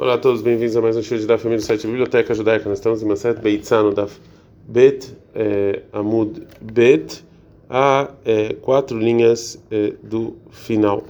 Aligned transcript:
Olá 0.00 0.14
a 0.14 0.18
todos, 0.18 0.42
bem-vindos 0.42 0.76
a 0.76 0.80
mais 0.80 0.96
um 0.96 1.02
show 1.02 1.18
de 1.18 1.26
da 1.26 1.36
família 1.36 1.58
do 1.58 1.66
site 1.66 1.84
Biblioteca 1.84 2.32
Judaica. 2.32 2.68
Nós 2.68 2.78
estamos 2.78 3.02
em 3.02 3.04
Maset 3.04 3.40
Beitzano 3.42 3.92
da 3.92 4.06
Bet 4.64 5.12
eh, 5.34 5.82
Amud 5.92 6.46
Bet 6.60 7.24
a 7.68 8.08
eh, 8.24 8.54
quatro 8.62 8.96
linhas 8.96 9.60
eh, 9.72 9.94
do 10.00 10.36
final. 10.52 11.02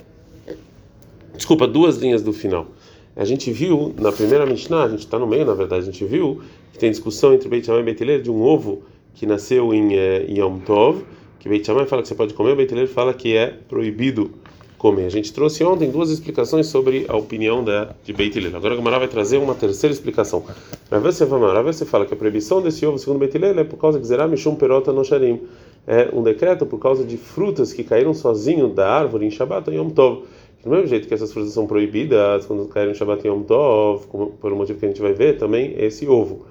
Desculpa, 1.37 1.67
duas 1.67 1.99
linhas 1.99 2.23
do 2.23 2.33
final. 2.33 2.67
A 3.15 3.27
gente 3.27 3.53
viu 3.53 3.95
na 3.99 4.11
primeira 4.11 4.47
Mishnah, 4.47 4.85
a 4.85 4.89
gente 4.89 5.01
está 5.01 5.19
no 5.19 5.27
meio, 5.27 5.45
na 5.45 5.53
verdade, 5.53 5.83
a 5.83 5.93
gente 5.93 6.07
viu 6.07 6.41
que 6.73 6.79
tem 6.79 6.91
discussão 6.91 7.35
entre 7.35 7.47
Beit 7.47 7.67
Shammai 7.67 7.83
e 7.83 7.85
Beit 7.85 8.03
Hillel 8.03 8.23
de 8.23 8.31
um 8.31 8.41
ovo 8.41 8.85
que 9.13 9.27
nasceu 9.27 9.75
em 9.75 9.97
eh, 9.97 10.25
Yom 10.31 10.61
Tov, 10.61 11.05
que 11.39 11.47
Beit 11.47 11.67
Shammai 11.67 11.85
fala 11.85 12.01
que 12.01 12.09
você 12.09 12.15
pode 12.15 12.33
comer, 12.33 12.57
Beit 12.57 12.73
Hillel 12.73 12.89
fala 12.89 13.13
que 13.13 13.37
é 13.37 13.49
proibido 13.69 14.31
comer. 14.79 15.07
A 15.07 15.11
gente 15.11 15.33
trouxe 15.33 15.65
ontem 15.65 15.91
duas 15.91 16.09
explicações 16.09 16.69
sobre 16.69 17.05
a 17.09 17.17
opinião 17.17 17.65
da, 17.65 17.95
de 18.05 18.13
Beit 18.13 18.39
Hillel. 18.39 18.57
Agora 18.57 18.75
a 18.75 18.77
Gamara 18.77 19.01
vai 19.01 19.09
trazer 19.09 19.37
uma 19.37 19.55
terceira 19.55 19.93
explicação. 19.93 20.45
Rav 20.91 21.03
você 21.03 21.27
você 21.27 21.85
fala 21.85 22.07
que 22.07 22.15
a 22.15 22.17
proibição 22.17 22.63
desse 22.63 22.87
ovo, 22.87 22.99
segundo 22.99 23.19
Beit 23.19 23.37
Hillel, 23.37 23.59
é 23.59 23.65
por 23.65 23.77
causa 23.77 23.99
de 23.99 24.07
Zerah 24.07 24.29
Mishum 24.29 24.55
Perota 24.55 24.93
no 24.93 25.05
Sharim. 25.05 25.41
É 25.87 26.09
um 26.13 26.23
decreto 26.23 26.65
por 26.65 26.79
causa 26.79 27.05
de 27.05 27.17
frutas 27.17 27.73
que 27.73 27.83
caíram 27.83 28.15
sozinho 28.15 28.69
da 28.69 28.89
árvore 28.89 29.27
em 29.27 29.31
Shabbat 29.31 29.69
em 29.71 29.75
Yom 29.75 29.91
Tov. 29.91 30.23
Do 30.63 30.71
mesmo 30.71 30.87
jeito 30.87 31.09
que 31.09 31.15
essas 31.15 31.33
frutas 31.33 31.53
são 31.53 31.67
proibidas 31.67 32.47
quando 32.47 32.67
caíram 32.69 32.93
em 32.93 32.95
Shabbat 32.95 33.27
em 33.27 33.31
Yom 33.31 33.43
Tov, 33.43 34.07
por 34.41 34.53
um 34.53 34.57
motivo 34.57 34.79
que 34.79 34.87
a 34.87 34.89
gente 34.89 35.01
vai 35.01 35.13
ver, 35.13 35.39
também 35.39 35.75
esse 35.79 36.07
ovo. 36.07 36.47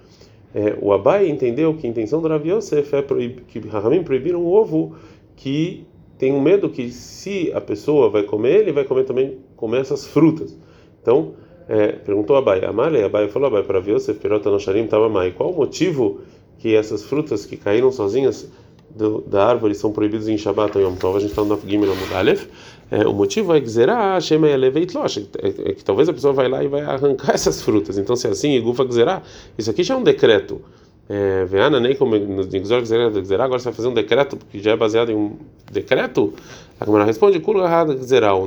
É, 0.56 0.76
o 0.82 0.92
Abai 0.92 1.30
entendeu 1.30 1.74
que 1.76 1.86
a 1.86 1.90
intenção 1.90 2.22
do 2.22 2.28
Rav 2.28 2.44
Yosef 2.46 2.96
é 2.96 3.02
proib... 3.02 3.42
que 3.48 3.60
Rahamim 3.60 4.04
proibiram 4.04 4.42
o 4.42 4.52
ovo 4.52 4.96
que 5.36 5.86
tem 6.18 6.34
um 6.34 6.42
medo 6.42 6.70
que 6.70 6.90
se 6.92 7.52
a 7.54 7.62
pessoa 7.62 8.10
vai 8.10 8.24
comer, 8.24 8.62
ele 8.62 8.72
vai 8.72 8.84
comer 8.84 9.04
também 9.04 9.38
comer 9.56 9.82
essas 9.82 10.08
frutas. 10.08 10.58
Então, 11.02 11.34
é, 11.70 11.92
perguntou 11.92 12.36
a 12.36 12.40
Abai, 12.40 12.64
Amale, 12.66 13.04
Abai 13.04 13.28
falou, 13.28 13.48
Abai, 13.48 13.64
para 13.64 13.80
ver, 13.80 14.00
perota 14.16 14.50
no 14.50 14.60
sharim 14.60 14.88
tava 14.88 15.10
mai. 15.10 15.32
Qual 15.32 15.52
o 15.52 15.56
motivo 15.56 16.22
que 16.58 16.76
essas 16.76 17.04
frutas 17.04 17.46
que 17.46 17.56
caíram 17.56 17.92
sozinhas 17.92 18.50
do, 18.90 19.22
da 19.22 19.46
árvore 19.46 19.76
são 19.76 19.92
proibidas 19.92 20.28
em 20.28 20.38
Shabbat 20.38 20.78
Yom 20.80 20.96
Tov? 20.96 21.18
A 21.18 21.20
gente 21.20 21.30
está 21.30 21.44
no 21.44 21.60
Gimel 21.66 21.94
Aleph. 22.16 22.48
É, 22.90 23.06
o 23.06 23.14
motivo 23.14 23.54
é 23.54 23.60
que 23.60 23.68
ah, 23.90 24.20
Shema 24.20 24.48
eleveit 24.48 24.96
losh, 24.96 25.18
é, 25.18 25.48
é 25.48 25.74
que 25.74 25.84
talvez 25.84 26.08
a 26.08 26.14
pessoa 26.14 26.32
vai 26.32 26.48
lá 26.48 26.64
e 26.64 26.68
vai 26.70 26.82
arrancar 26.82 27.32
essas 27.36 27.62
frutas. 27.62 27.98
Então, 27.98 28.16
se 28.16 28.28
é 28.28 28.32
assim, 28.32 28.60
Gufa 28.62 28.86
Gzerá, 28.86 29.22
isso 29.58 29.70
aqui 29.70 29.84
já 29.84 29.94
é 29.94 29.98
um 29.98 30.04
decreto. 30.04 30.62
É, 31.10 31.46
Veana, 31.46 31.80
nem 31.80 31.96
como 31.96 32.18
nos 32.18 32.48
agora 32.54 33.60
você 33.60 33.66
vai 33.66 33.74
fazer 33.74 33.88
um 33.88 33.94
decreto 33.94 34.38
que 34.52 34.60
já 34.60 34.72
é 34.72 34.76
baseado 34.76 35.10
em 35.10 35.16
um 35.16 35.38
decreto? 35.72 36.34
A 36.80 36.86
Câmara 36.86 37.06
responde. 37.06 37.42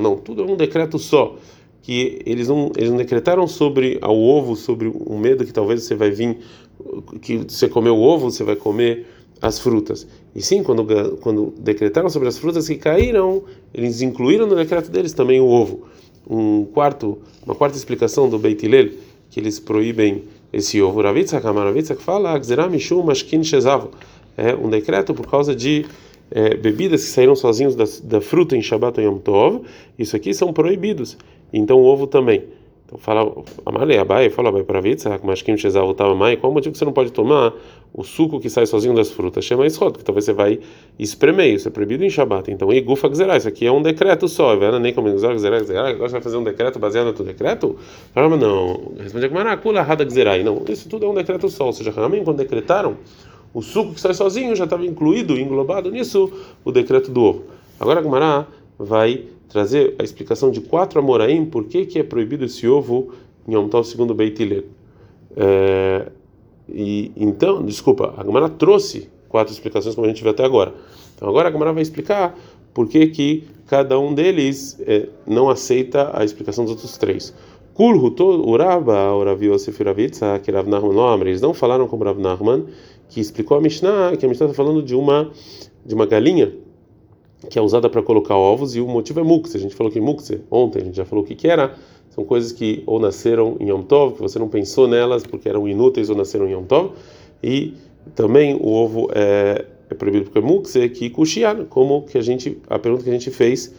Não, 0.01 0.17
tudo 0.17 0.43
é 0.43 0.45
um 0.45 0.57
decreto 0.57 0.99
só. 0.99 1.37
Que 1.83 2.21
eles 2.27 2.49
não, 2.49 2.71
eles 2.77 2.91
não 2.91 2.99
decretaram 2.99 3.47
sobre 3.47 3.99
ao 4.03 4.15
ovo, 4.15 4.55
sobre 4.55 4.89
o 4.89 5.19
medo 5.19 5.47
que 5.47 5.53
talvez 5.53 5.83
você 5.83 5.95
vai 5.95 6.11
vir, 6.11 6.39
que 7.23 7.39
você 7.39 7.69
comeu 7.69 7.97
o 7.97 8.03
ovo, 8.03 8.31
você 8.31 8.45
vai 8.45 8.57
comer 8.57 9.07
as 9.41 9.59
frutas. 9.59 10.07
E 10.35 10.43
sim, 10.43 10.63
quando, 10.63 11.17
quando 11.23 11.55
decretaram 11.59 12.11
sobre 12.11 12.29
as 12.29 12.39
frutas 12.39 12.69
que 12.69 12.77
caíram, 12.77 13.43
eles 13.73 14.03
incluíram 14.03 14.47
no 14.47 14.55
decreto 14.55 14.91
deles 14.91 15.15
também 15.15 15.41
o 15.41 15.47
ovo. 15.47 15.85
Um 16.29 16.67
quarto, 16.67 17.19
uma 17.45 17.55
quarta 17.55 17.79
explicação 17.79 18.29
do 18.29 18.39
Beit 18.39 18.65
Hillel, 18.65 18.91
que 19.31 19.41
eles 19.41 19.59
proíbem 19.59 20.25
esse 20.53 20.81
ovo. 20.81 21.01
Ravitzak, 21.01 21.45
Amaravitzak 21.47 22.01
fala, 22.01 22.39
Gzeramishum 22.39 23.05
Mashkin 23.05 23.43
Shezav. 23.43 23.89
É 24.37 24.55
um 24.55 24.69
decreto 24.69 25.15
por 25.15 25.27
causa 25.27 25.55
de 25.55 25.87
é, 26.31 26.55
bebidas 26.55 27.05
que 27.05 27.11
saíram 27.11 27.35
sozinhos 27.35 27.75
da, 27.75 27.85
da 28.05 28.21
fruta 28.21 28.57
em 28.57 28.63
Shabbat 28.63 29.01
ou 29.01 29.07
Yom 29.07 29.19
Tov. 29.19 29.63
Isso 29.99 30.17
aqui 30.17 30.33
são 30.33 30.53
proibidos. 30.53 31.17
Então 31.53 31.79
o 31.79 31.85
ovo 31.85 32.07
também. 32.07 32.45
Então 32.91 32.99
fala, 32.99 33.33
Amalei 33.65 33.99
Abai, 33.99 34.31
fala 34.31 34.49
Abai 34.49 34.65
para 34.65 34.81
Vitzak, 34.81 35.25
mas 35.25 35.41
quem 35.43 35.57
Shezal 35.57 35.93
estava 35.93 36.13
mai, 36.13 36.37
qual 36.37 36.51
o 36.51 36.55
motivo 36.55 36.73
que 36.73 36.79
você 36.79 36.85
não 36.85 36.93
pode 36.93 37.13
tomar 37.13 37.55
o 37.95 38.03
suco 38.03 38.41
que 38.41 38.51
sai 38.51 38.67
sozinho 38.67 38.93
das 38.93 39.13
frutas? 39.13 39.45
Chama 39.45 39.65
isso, 39.65 39.79
que 39.93 40.03
talvez 40.03 40.25
você 40.25 40.33
vai 40.33 40.59
espremer, 40.99 41.55
isso 41.55 41.69
é 41.69 41.71
proibido 41.71 42.05
em 42.05 42.11
Shabat. 42.11 42.51
Então, 42.51 42.73
e 42.73 42.81
Gufa 42.81 43.09
Gzerá, 43.09 43.37
isso 43.37 43.47
aqui 43.47 43.65
é 43.65 43.71
um 43.71 43.81
decreto 43.81 44.27
só, 44.27 44.57
vendo 44.57 44.81
nem 44.81 44.93
como 44.93 45.09
Gzerá, 45.09 45.35
Gzerá, 45.35 45.61
Gzerá, 45.61 45.89
agora 45.89 46.09
você 46.09 46.15
vai 46.15 46.21
fazer 46.21 46.37
um 46.37 46.43
decreto 46.43 46.81
baseado 46.81 47.07
no 47.07 47.13
teu 47.13 47.25
decreto? 47.25 47.77
Fala, 48.13 48.37
não, 48.37 48.93
responde 48.99 49.27
a 49.27 49.31
Marakula 49.31 49.83
Rada 49.83 50.05
Gzerá, 50.05 50.37
não, 50.39 50.65
isso 50.69 50.89
tudo 50.89 51.07
é 51.07 51.09
um 51.09 51.15
decreto 51.15 51.49
só, 51.49 51.67
ou 51.67 51.73
seja, 51.73 51.93
realmente 51.93 52.25
quando 52.25 52.39
decretaram, 52.39 52.97
o 53.55 53.63
suco 53.63 53.95
que 53.95 54.01
sai 54.01 54.15
sozinho 54.15 54.57
já 54.57 54.65
estava 54.65 54.85
incluído, 54.85 55.39
englobado 55.39 55.93
nisso, 55.93 56.33
o 56.65 56.73
decreto 56.73 57.13
do 57.13 57.23
ovo. 57.23 57.45
Agora 57.79 58.01
a 58.01 58.03
Gumará 58.03 58.47
vai 58.77 59.27
trazer 59.51 59.97
a 59.99 60.05
explicação 60.05 60.51
de 60.51 60.61
quatro 60.61 61.01
amoraim, 61.01 61.45
por 61.45 61.65
que, 61.65 61.85
que 61.85 61.99
é 61.99 62.03
proibido 62.03 62.45
esse 62.45 62.67
ovo 62.67 63.13
em 63.47 63.55
Yom 63.55 63.69
Tov 63.69 63.87
segundo 63.87 64.15
Beit. 64.15 64.65
É, 65.37 66.07
e 66.69 67.13
então, 67.17 67.63
desculpa, 67.63 68.15
a 68.17 68.25
Gemara 68.25 68.49
trouxe 68.49 69.11
quatro 69.29 69.53
explicações 69.53 69.95
como 69.95 70.07
a 70.07 70.09
gente 70.09 70.23
viu 70.23 70.31
até 70.31 70.45
agora. 70.45 70.73
Então 71.17 71.29
agora 71.29 71.49
a 71.49 71.53
Gemara 71.53 71.73
vai 71.73 71.83
explicar 71.83 72.39
por 72.73 72.89
que 72.89 73.09
que 73.09 73.45
cada 73.67 73.99
um 73.99 74.15
deles 74.15 74.81
é, 74.87 75.09
não 75.27 75.51
aceita 75.51 76.11
a 76.15 76.25
explicação 76.25 76.65
dos 76.65 76.73
outros 76.73 76.97
três. 76.97 77.35
Kulhu, 77.75 78.15
Uraba, 78.49 79.15
Urav 79.17 79.45
Yosef 79.45 79.81
Uravitza, 79.81 80.39
que 80.39 80.51
Rav 80.51 80.69
Nahman 80.69 81.21
eles 81.23 81.41
não 81.41 81.55
falaram 81.55 81.89
como 81.89 82.05
Rav 82.05 82.21
Nahman, 82.21 82.67
que 83.09 83.21
explicou 83.21 83.57
a 83.57 83.61
Mishnah, 83.61 84.17
que 84.17 84.25
a 84.25 84.29
Mishnah 84.29 84.47
está 84.47 84.55
falando 84.55 84.83
de 84.83 84.95
uma 84.95 85.31
de 85.85 85.95
uma 85.95 86.07
galinha 86.07 86.53
que 87.49 87.59
é 87.59 87.63
usada 87.63 87.89
para 87.89 88.03
colocar 88.03 88.37
ovos 88.37 88.77
e 88.77 88.81
o 88.81 88.87
motivo 88.87 89.21
é 89.21 89.23
mukse. 89.23 89.57
A 89.57 89.61
gente 89.61 89.75
falou 89.75 89.93
que 89.93 90.01
mukse 90.01 90.41
ontem, 90.51 90.83
a 90.83 90.85
gente 90.85 90.97
já 90.97 91.05
falou 91.05 91.25
o 91.25 91.27
que, 91.27 91.35
que 91.35 91.49
era. 91.49 91.75
São 92.11 92.25
coisas 92.25 92.53
que 92.53 92.83
ou 92.87 92.99
nasceram 92.99 93.57
em 93.61 93.71
Yom 93.71 93.83
Tov, 93.83 94.15
que 94.15 94.21
você 94.21 94.39
não 94.39 94.49
pensou 94.49 94.89
nelas 94.89 95.23
porque 95.23 95.49
eram 95.49 95.69
inúteis 95.69 96.11
ou 96.11 96.17
nasceram 96.17 96.49
em 96.49 96.53
Yom 96.53 96.65
Tov. 96.65 96.93
E 97.43 97.75
também 98.15 98.55
o 98.55 98.69
ovo 98.69 99.09
é, 99.15 99.65
é 99.89 99.95
proibido 99.95 100.25
porque 100.25 100.39
é 100.39 100.43
mukse, 100.43 100.89
que 100.91 101.09
kushian, 101.09 101.65
como 101.67 102.03
que 102.03 102.19
a 102.19 102.23
gente 102.23 102.59
a 102.69 102.79
pergunta 102.79 103.05
que 103.05 103.11
a 103.11 103.13
gente 103.13 103.31
fez 103.31 103.75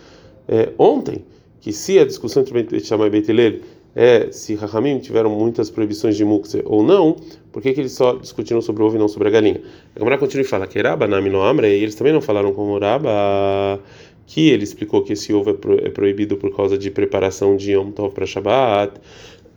é, 0.47 0.69
ontem, 0.77 1.23
que 1.59 1.71
se 1.71 1.99
a 1.99 2.05
discussão 2.05 2.41
entre 2.41 2.63
Beit 2.63 2.85
Shammai 2.85 3.07
e 3.07 3.09
Beit 3.11 3.61
é 3.95 4.31
se 4.31 4.55
Rahamim 4.55 4.99
tiveram 4.99 5.29
muitas 5.29 5.69
proibições 5.69 6.15
de 6.15 6.23
mukse 6.23 6.61
ou 6.65 6.81
não, 6.83 7.15
por 7.51 7.61
que, 7.61 7.73
que 7.73 7.81
eles 7.81 7.91
só 7.91 8.13
discutiram 8.13 8.61
sobre 8.61 8.83
o 8.83 8.85
ovo 8.85 8.95
e 8.95 8.99
não 8.99 9.07
sobre 9.07 9.27
a 9.27 9.31
galinha? 9.31 9.61
A 9.95 9.99
Gamara 9.99 10.17
continua 10.17 10.43
e 10.43 10.47
fala 10.47 10.65
que 10.65 10.81
Raba 10.81 11.07
no 11.07 11.41
Amre, 11.41 11.67
e 11.67 11.83
eles 11.83 11.95
também 11.95 12.13
não 12.13 12.21
falaram 12.21 12.53
como 12.53 12.77
Raba, 12.79 13.79
que 14.25 14.49
ele 14.49 14.63
explicou 14.63 15.03
que 15.03 15.13
esse 15.13 15.33
ovo 15.33 15.49
é, 15.49 15.53
pro, 15.53 15.85
é 15.85 15.89
proibido 15.89 16.37
por 16.37 16.55
causa 16.55 16.77
de 16.77 16.89
preparação 16.89 17.57
de 17.57 17.73
Yom 17.73 17.91
Tov 17.91 18.13
para 18.13 18.25
Shabbat. 18.25 18.99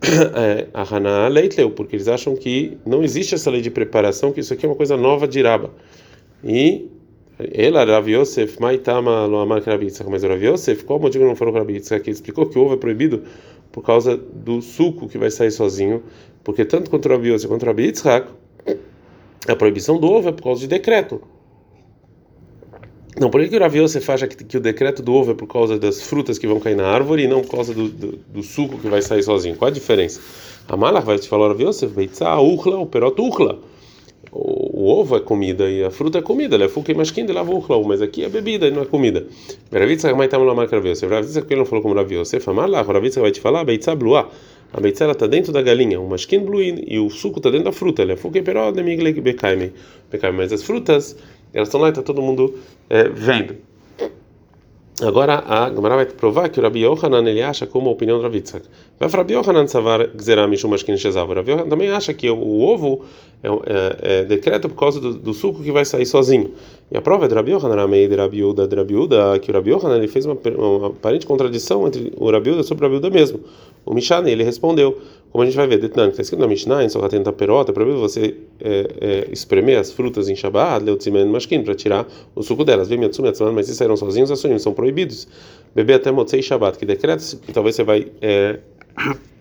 É, 0.04 0.66
a 0.74 0.82
Haná 0.82 1.28
Leitleu, 1.28 1.70
porque 1.70 1.96
eles 1.96 2.08
acham 2.08 2.36
que 2.36 2.76
não 2.84 3.02
existe 3.02 3.34
essa 3.34 3.50
lei 3.50 3.62
de 3.62 3.70
preparação, 3.70 4.32
que 4.32 4.40
isso 4.40 4.52
aqui 4.52 4.66
é 4.66 4.68
uma 4.68 4.74
coisa 4.74 4.98
nova 4.98 5.26
de 5.26 5.40
Raba. 5.40 5.70
E 6.42 6.90
ela, 7.38 7.84
Rav 7.84 8.08
Yosef, 8.08 8.60
Maitama 8.60 9.26
Loamar 9.26 9.62
Krabitzak, 9.62 10.08
mas 10.08 10.22
Rav 10.22 10.42
Yosef, 10.42 10.84
qual 10.84 10.98
o 10.98 11.02
motivo 11.02 11.24
que 11.24 11.28
não 11.28 11.36
falou 11.36 11.54
Krabitzak? 11.54 12.04
Que 12.04 12.10
explicou 12.10 12.46
que 12.46 12.58
o 12.58 12.62
ovo 12.62 12.74
é 12.74 12.76
proibido 12.76 13.22
por 13.74 13.82
causa 13.82 14.16
do 14.16 14.62
suco 14.62 15.08
que 15.08 15.18
vai 15.18 15.32
sair 15.32 15.50
sozinho, 15.50 16.00
porque 16.44 16.64
tanto 16.64 16.88
contra 16.88 17.18
o 17.18 17.26
Yosef 17.26 17.48
quanto 17.48 17.64
o 17.64 17.66
Rabi 17.66 17.92
a 19.48 19.56
proibição 19.56 19.98
do 19.98 20.06
ovo 20.06 20.28
é 20.28 20.32
por 20.32 20.44
causa 20.44 20.60
de 20.60 20.68
decreto. 20.68 21.20
Não, 23.20 23.30
por 23.30 23.40
que, 23.40 23.48
que 23.48 23.56
o 23.56 23.60
Rav 23.60 23.76
Yosef 23.76 24.08
acha 24.12 24.28
que, 24.28 24.44
que, 24.44 24.56
o 24.56 24.60
decreto 24.60 25.02
do 25.02 25.12
ovo 25.12 25.32
é 25.32 25.34
por 25.34 25.48
causa 25.48 25.76
das 25.76 26.02
frutas 26.02 26.38
que 26.38 26.46
vão 26.46 26.60
cair 26.60 26.76
na 26.76 26.86
árvore 26.86 27.24
e 27.24 27.28
não 27.28 27.42
por 27.42 27.50
causa 27.50 27.74
do, 27.74 27.88
do, 27.88 28.12
do 28.12 28.42
suco 28.44 28.78
que 28.78 28.88
vai 28.88 29.02
sair 29.02 29.24
sozinho? 29.24 29.56
Qual 29.56 29.68
a 29.68 29.72
diferença? 29.72 30.20
A 30.68 30.76
Malach 30.76 31.04
vai 31.04 31.18
te 31.18 31.28
falar, 31.28 31.48
Rav 31.48 31.60
Yosef, 31.60 31.92
Beitzah, 31.92 32.40
Uchla, 32.40 32.78
o 32.78 32.86
Perot 32.86 33.20
Uchla 33.20 33.58
o, 34.76 34.88
ovo 34.88 35.16
é 35.16 35.20
comida 35.20 35.70
e 35.70 35.84
a 35.84 35.90
fruta 35.90 36.18
é 36.18 36.22
comida, 36.22 36.56
ele 36.56 36.64
é 36.64 36.68
fuke 36.68 36.92
masquim 36.94 37.24
de 37.24 37.32
lavurlau, 37.32 37.84
mas 37.84 38.02
aqui 38.02 38.24
é 38.24 38.28
bebida 38.28 38.66
e 38.66 38.72
não 38.72 38.82
é 38.82 38.84
comida. 38.84 39.24
Ravitza 39.72 40.12
mais 40.14 40.28
tá 40.28 40.36
lá 40.36 40.52
marca 40.52 40.74
Ravitza. 40.74 41.06
Ravitza 41.06 41.42
que 41.42 41.54
ele 41.54 41.60
não 41.60 41.66
falou 41.66 41.80
como. 41.80 41.94
Você 41.94 42.40
fala 42.40 42.66
lá, 42.66 42.82
Ravitza 42.82 43.20
vai 43.20 43.30
te 43.30 43.40
falar, 43.40 43.64
beitza 43.64 43.94
blua. 43.94 44.28
A 44.72 44.80
beitza 44.80 45.04
ela 45.04 45.14
tá 45.14 45.28
dentro 45.28 45.52
da 45.52 45.62
galinha, 45.62 46.00
o 46.00 46.08
masquim 46.08 46.40
bluin 46.40 46.82
e 46.88 46.98
o 46.98 47.08
suco 47.08 47.40
tá 47.40 47.50
dentro 47.50 47.66
da 47.66 47.72
fruta, 47.72 48.02
ele 48.02 48.12
é 48.12 48.16
fuke 48.16 48.42
peró 48.42 48.72
de 48.72 48.82
migle 48.82 49.12
bekaime. 49.20 49.72
Mas 50.36 50.52
as 50.52 50.64
frutas, 50.64 51.16
elas 51.52 51.68
estão 51.68 51.80
lá 51.80 51.90
e 51.90 51.92
tá 51.92 52.02
todo 52.02 52.20
mundo 52.20 52.58
é, 52.90 53.08
vendo. 53.08 53.54
Agora 55.02 55.42
a 55.44 55.74
Gemara 55.74 55.96
vai 55.96 56.06
provar 56.06 56.48
que 56.48 56.60
o 56.60 56.62
Rabi 56.62 56.84
Yohanan 56.84 57.28
ele 57.28 57.42
acha 57.42 57.66
como 57.66 57.88
a 57.88 57.92
opinião 57.92 58.16
do 58.16 58.22
Rav 58.22 58.32
Yitzhak. 58.32 58.64
Vai 58.96 59.08
para 59.08 59.22
Rabi 59.22 59.34
Yohanan 59.34 59.66
savar 59.66 60.06
gzeram 60.14 60.46
mishum 60.46 60.68
mashkin 60.68 60.96
shezav. 60.96 61.28
Rabi 61.34 61.50
Yohanan 61.50 61.68
também 61.68 61.90
acha 61.90 62.14
que 62.14 62.30
o, 62.30 62.36
o 62.36 62.62
ovo 62.62 63.04
é, 63.42 63.48
é, 63.48 64.20
é, 64.20 64.24
decreto 64.24 64.68
por 64.68 64.76
causa 64.76 65.00
do, 65.00 65.14
do, 65.14 65.34
suco 65.34 65.64
que 65.64 65.72
vai 65.72 65.84
sair 65.84 66.06
sozinho. 66.06 66.52
E 66.92 66.96
a 66.96 67.02
prova 67.02 67.24
é 67.24 67.28
do 67.28 67.34
Rabi 67.34 67.50
Yohanan, 67.50 67.74
Ramei 67.74 68.06
de 68.06 68.14
Rabi 68.14 68.44
Uda, 68.44 68.68
de 68.68 68.76
Rabi 68.76 68.94
Uda, 68.94 69.36
que 69.40 69.50
o 69.50 69.54
Rabi 69.54 69.70
Yohanan 69.70 69.96
ele 69.96 70.06
fez 70.06 70.26
uma, 70.26 70.38
uma 70.56 70.86
aparente 70.86 71.26
contradição 71.26 71.84
entre 71.88 72.12
o 72.16 72.30
Rabi 72.30 72.50
Uda 72.50 72.62
sobre 72.62 72.86
o 72.86 72.88
Rabi 72.88 72.98
Uda 72.98 73.10
mesmo. 73.10 73.40
O 73.84 73.94
Mishane 73.94 74.30
ele 74.30 74.44
respondeu, 74.44 74.96
como 75.34 75.42
a 75.42 75.46
gente 75.46 75.56
vai 75.56 75.66
ver, 75.66 75.78
Detnan, 75.78 76.04
que 76.04 76.10
está 76.12 76.22
escrito 76.22 76.38
na 76.38 76.46
Mishnah, 76.46 76.84
em 76.84 76.88
Sohaten 76.88 77.20
Taperota, 77.20 77.72
é 77.72 77.74
proibido 77.74 77.98
você 77.98 78.36
é, 78.60 78.86
é, 79.00 79.28
espremer 79.32 79.80
as 79.80 79.90
frutas 79.90 80.28
em 80.28 80.36
Shabbat, 80.36 80.84
Leutzimen 80.84 81.26
Mashkin, 81.26 81.64
para 81.64 81.74
tirar 81.74 82.06
o 82.36 82.42
suco 82.44 82.64
delas. 82.64 82.88
Vem 82.88 82.98
Miatsum, 82.98 83.24
mas 83.52 83.66
se 83.66 83.74
saíram 83.74 83.96
sozinhos, 83.96 84.30
ações 84.30 84.62
são 84.62 84.72
proibidos. 84.72 85.26
Beber 85.74 85.94
até 85.94 86.12
Motzei 86.12 86.40
Shabbat, 86.40 86.78
que 86.78 86.86
decreta 86.86 87.20
que 87.44 87.52
talvez 87.52 87.74
você 87.74 87.82
vai 87.82 88.06
é, 88.22 88.60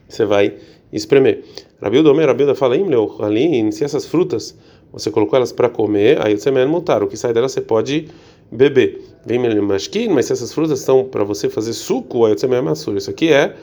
você 0.10 0.26
vai 0.26 0.56
espremer. 0.92 1.44
Rabiuda 1.80 2.10
Omer, 2.10 2.26
Rabiuda 2.26 2.56
fala, 2.56 2.76
ali, 3.20 3.72
se 3.72 3.84
essas 3.84 4.08
frutas 4.08 4.58
você 4.92 5.12
colocou 5.12 5.38
elas 5.38 5.52
para 5.52 5.70
comer, 5.70 6.20
aí 6.26 6.36
você 6.36 6.50
mesmo 6.50 6.72
mutar, 6.72 7.04
o 7.04 7.08
que 7.08 7.16
sai 7.16 7.34
dela 7.34 7.48
você 7.48 7.62
pode 7.62 8.08
beber. 8.52 9.00
Vem 9.28 9.38
masquin, 9.62 10.10
mas 10.10 10.26
se 10.26 10.34
essas 10.34 10.52
frutas 10.52 10.80
estão 10.80 11.04
para 11.04 11.24
você 11.24 11.50
fazer 11.50 11.74
suco, 11.74 12.26
aí 12.26 12.36
você 12.36 12.48
mesmo 12.48 12.66
maçura. 12.66 12.98
Isso 12.98 13.12
aqui 13.12 13.32
é 13.32 13.56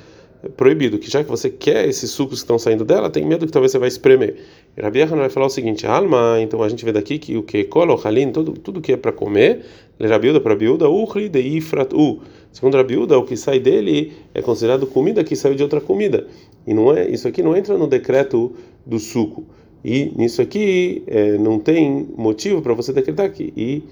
proibido, 0.57 0.99
que 0.99 1.11
já 1.11 1.23
que 1.23 1.31
você 1.31 1.51
quer 1.51 1.89
esses 1.89 2.11
sucos 2.11 2.39
que 2.39 2.45
estão 2.45 2.59
saindo 2.59 2.85
dela, 2.85 3.11
tem 3.11 3.25
medo 3.27 3.47
que 3.47 3.53
talvez 3.53 3.73
você 3.73 3.79
vai 3.79 3.89
espremer. 3.89 4.37
E 4.77 4.81
Rabi 4.81 5.05
vai 5.05 5.29
falar 5.29 5.47
o 5.47 5.51
seguinte: 5.51 5.87
alma, 5.87 6.39
então 6.41 6.63
a 6.63 6.69
gente 6.69 6.85
vê 6.85 6.93
daqui 6.93 7.19
que 7.19 7.37
o 7.37 7.43
que 7.43 7.65
colo, 7.65 8.01
halin, 8.03 8.33
tudo 8.33 8.53
tudo 8.53 8.81
que 8.81 8.93
é 8.93 8.97
para 8.97 9.13
comer, 9.13 9.61
Rabiuda 10.01 10.41
para 10.41 10.57
biuda, 10.57 10.89
uhri 10.89 11.29
de 11.29 11.41
ifrat 11.41 11.93
u. 11.93 12.21
Segundo 12.53 12.77
Rabiuda, 12.77 13.19
o 13.19 13.25
que 13.25 13.37
sai 13.37 13.61
dele 13.61 14.13
é 14.35 14.41
considerado 14.41 14.87
comida 14.87 15.23
que 15.23 15.37
saiu 15.37 15.55
de 15.55 15.63
outra 15.63 15.81
comida. 15.81 16.27
E 16.67 16.73
não 16.73 16.95
é, 16.97 17.09
isso 17.09 17.29
aqui 17.29 17.43
não 17.43 17.55
entra 17.55 17.77
no 17.77 17.87
decreto 17.87 18.53
do 18.87 18.99
suco. 18.99 19.45
E 19.85 20.13
nisso 20.17 20.41
aqui 20.41 21.03
é, 21.07 21.39
não 21.39 21.59
tem 21.59 22.09
motivo 22.17 22.63
para 22.63 22.75
você 22.75 22.93
decretar 22.93 23.31
que, 23.31 23.53
e, 23.57 23.83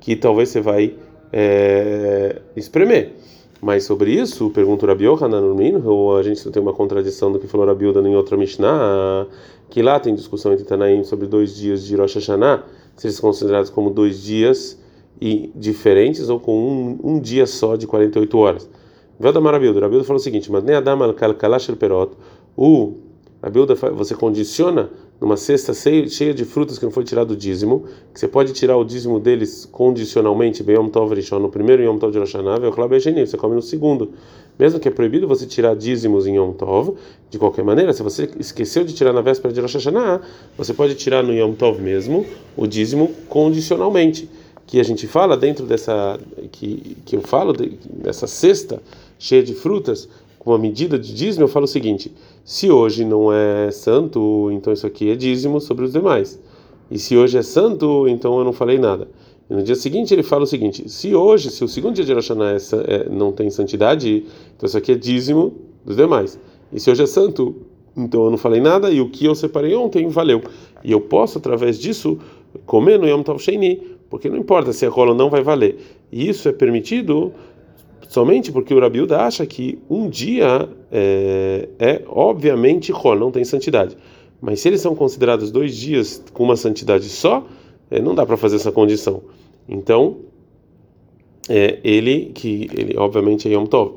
que 0.00 0.16
talvez 0.16 0.50
você 0.50 0.60
vai 0.60 0.94
é, 1.32 2.40
espremer. 2.56 3.12
Mas 3.60 3.84
sobre 3.84 4.12
isso, 4.12 4.50
pergunta 4.50 4.84
o 4.84 4.88
Rabi 4.88 5.04
Yohanan 5.04 5.56
ou 5.84 6.16
a 6.16 6.22
gente 6.22 6.48
tem 6.50 6.62
uma 6.62 6.74
contradição 6.74 7.32
do 7.32 7.38
que 7.38 7.46
falou 7.46 7.66
Rabi 7.66 7.86
Yohanan 7.86 8.10
em 8.10 8.16
outra 8.16 8.36
Mishnah, 8.36 9.26
que 9.70 9.80
lá 9.82 9.98
tem 9.98 10.14
discussão 10.14 10.52
entre 10.52 10.64
Tanaim 10.64 11.02
sobre 11.04 11.26
dois 11.26 11.56
dias 11.56 11.84
de 11.84 11.96
Rosh 11.96 12.16
Hashanah, 12.16 12.64
se 12.94 13.06
eles 13.06 13.16
são 13.16 13.30
considerados 13.30 13.70
como 13.70 13.90
dois 13.90 14.22
dias 14.22 14.78
e 15.20 15.50
diferentes 15.54 16.28
ou 16.28 16.38
com 16.38 16.58
um, 16.58 16.98
um 17.02 17.20
dia 17.20 17.46
só 17.46 17.76
de 17.76 17.86
48 17.86 18.38
horas. 18.38 18.68
Velda 19.18 19.40
Marabildo, 19.40 19.80
Rabildo 19.80 20.04
falou 20.04 20.20
o 20.20 20.22
seguinte: 20.22 20.52
Mas 20.52 20.62
nem 20.62 20.76
Adam 20.76 21.02
al-Kalash 21.02 21.70
perot 21.78 22.12
o 22.54 22.94
Rabilda, 23.42 23.74
você 23.74 24.14
condiciona 24.14 24.90
numa 25.20 25.36
cesta 25.36 25.72
cheia 25.72 26.34
de 26.34 26.44
frutas 26.44 26.78
que 26.78 26.84
não 26.84 26.92
foi 26.92 27.02
tirado 27.02 27.30
o 27.32 27.36
dízimo, 27.36 27.84
que 28.12 28.20
você 28.20 28.28
pode 28.28 28.52
tirar 28.52 28.76
o 28.76 28.84
dízimo 28.84 29.18
deles 29.18 29.66
condicionalmente, 29.70 30.62
bem 30.62 30.76
Yom 30.76 30.88
Tov 30.88 31.14
no 31.40 31.48
primeiro 31.48 31.82
Yom 31.82 31.98
Tov 31.98 32.12
de 32.12 32.18
Rosh 32.18 32.34
você 33.26 33.36
come 33.36 33.54
no 33.54 33.62
segundo. 33.62 34.10
Mesmo 34.58 34.80
que 34.80 34.88
é 34.88 34.90
proibido 34.90 35.26
você 35.26 35.46
tirar 35.46 35.74
dízimos 35.74 36.26
em 36.26 36.36
Yom 36.36 36.52
Tov, 36.52 36.94
de 37.30 37.38
qualquer 37.38 37.64
maneira, 37.64 37.92
se 37.92 38.02
você 38.02 38.28
esqueceu 38.38 38.84
de 38.84 38.94
tirar 38.94 39.12
na 39.12 39.20
véspera 39.22 39.52
de 39.52 39.60
Rosh 39.60 39.74
Hashanah, 39.74 40.20
você 40.56 40.74
pode 40.74 40.94
tirar 40.94 41.22
no 41.22 41.32
Yom 41.32 41.54
Tov 41.54 41.80
mesmo 41.80 42.26
o 42.56 42.66
dízimo 42.66 43.10
condicionalmente. 43.28 44.28
Que 44.66 44.80
a 44.80 44.82
gente 44.82 45.06
fala 45.06 45.36
dentro 45.36 45.64
dessa, 45.64 46.18
que, 46.50 46.96
que 47.06 47.14
eu 47.14 47.20
falo, 47.20 47.52
dessa 47.52 48.26
cesta 48.26 48.82
cheia 49.16 49.40
de 49.40 49.54
frutas, 49.54 50.08
com 50.46 50.50
uma 50.52 50.58
medida 50.58 50.98
de 50.98 51.12
dízimo, 51.12 51.44
eu 51.44 51.48
falo 51.48 51.64
o 51.64 51.68
seguinte: 51.68 52.12
se 52.46 52.70
hoje 52.70 53.04
não 53.04 53.32
é 53.32 53.72
santo, 53.72 54.50
então 54.52 54.72
isso 54.72 54.86
aqui 54.86 55.10
é 55.10 55.16
dízimo 55.16 55.60
sobre 55.60 55.84
os 55.84 55.92
demais. 55.92 56.40
E 56.88 56.96
se 56.96 57.16
hoje 57.16 57.36
é 57.36 57.42
santo, 57.42 58.06
então 58.06 58.38
eu 58.38 58.44
não 58.44 58.52
falei 58.52 58.78
nada. 58.78 59.08
E 59.50 59.52
no 59.52 59.64
dia 59.64 59.74
seguinte 59.74 60.14
ele 60.14 60.22
fala 60.22 60.44
o 60.44 60.46
seguinte: 60.46 60.88
se 60.88 61.12
hoje, 61.12 61.50
se 61.50 61.64
o 61.64 61.68
segundo 61.68 61.96
dia 61.96 62.04
de 62.04 62.12
Rosh 62.12 62.30
é, 62.30 62.34
é, 62.86 63.08
não 63.10 63.32
tem 63.32 63.50
santidade, 63.50 64.24
então 64.56 64.64
isso 64.64 64.78
aqui 64.78 64.92
é 64.92 64.94
dízimo 64.94 65.54
dos 65.84 65.96
demais. 65.96 66.38
E 66.72 66.78
se 66.78 66.88
hoje 66.88 67.02
é 67.02 67.06
santo, 67.06 67.56
então 67.96 68.26
eu 68.26 68.30
não 68.30 68.38
falei 68.38 68.60
nada 68.60 68.92
e 68.92 69.00
o 69.00 69.10
que 69.10 69.24
eu 69.24 69.34
separei 69.34 69.74
ontem 69.74 70.06
valeu. 70.06 70.40
E 70.84 70.92
eu 70.92 71.00
posso 71.00 71.38
através 71.38 71.76
disso 71.76 72.16
comer 72.64 72.96
no 72.96 73.08
Yom 73.08 73.24
Tov 73.24 73.40
Sheini, 73.40 73.82
porque 74.08 74.28
não 74.28 74.36
importa 74.36 74.72
se 74.72 74.84
é 74.84 74.88
rolo 74.88 75.10
ou 75.10 75.16
não 75.16 75.28
vai 75.28 75.42
valer. 75.42 75.78
E 76.12 76.28
isso 76.28 76.48
é 76.48 76.52
permitido 76.52 77.32
somente 78.08 78.52
porque 78.52 78.72
o 78.72 78.78
Rabiuda 78.78 79.18
acha 79.22 79.44
que 79.44 79.80
um 79.90 80.08
dia 80.08 80.68
é, 80.90 81.68
é 81.78 82.02
obviamente 82.06 82.92
rol, 82.92 83.16
não 83.16 83.30
tem 83.30 83.44
santidade. 83.44 83.96
Mas 84.40 84.60
se 84.60 84.68
eles 84.68 84.80
são 84.80 84.94
considerados 84.94 85.50
dois 85.50 85.76
dias 85.76 86.22
com 86.32 86.44
uma 86.44 86.56
santidade 86.56 87.08
só, 87.08 87.46
é, 87.90 88.00
não 88.00 88.14
dá 88.14 88.26
para 88.26 88.36
fazer 88.36 88.56
essa 88.56 88.70
condição. 88.70 89.22
Então, 89.68 90.18
é, 91.48 91.78
ele 91.82 92.32
que 92.34 92.68
ele 92.72 92.96
obviamente 92.96 93.48
é 93.48 93.52
Yom 93.52 93.66
Tov. 93.66 93.94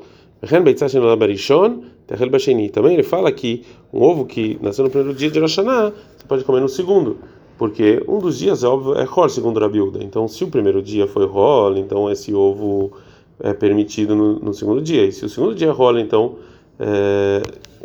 Também 2.72 2.94
ele 2.94 3.02
fala 3.02 3.30
que 3.30 3.62
um 3.92 4.02
ovo 4.02 4.24
que 4.24 4.58
nasceu 4.62 4.84
no 4.84 4.90
primeiro 4.90 5.16
dia 5.16 5.30
de 5.30 5.38
Rosh 5.38 5.56
Hashanah, 5.56 5.92
você 6.16 6.26
pode 6.26 6.44
comer 6.44 6.60
no 6.60 6.68
segundo, 6.68 7.18
porque 7.58 8.02
um 8.08 8.18
dos 8.18 8.38
dias 8.38 8.64
é 8.64 8.66
óbvio 8.66 8.94
é 8.94 9.04
rol 9.04 9.28
segundo 9.28 9.60
Rabiuda. 9.60 10.02
Então, 10.02 10.26
se 10.26 10.42
o 10.42 10.48
primeiro 10.48 10.82
dia 10.82 11.06
foi 11.06 11.26
rol, 11.26 11.76
então 11.76 12.10
esse 12.10 12.32
ovo 12.32 12.92
é 13.42 13.52
permitido 13.52 14.14
no, 14.14 14.38
no, 14.38 14.54
segundo 14.54 14.80
dia. 14.80 15.04
E 15.04 15.12
se 15.12 15.24
o 15.24 15.28
segundo 15.28 15.54
dia 15.54 15.70
rola, 15.72 16.00
então 16.00 16.36
é, 16.36 16.49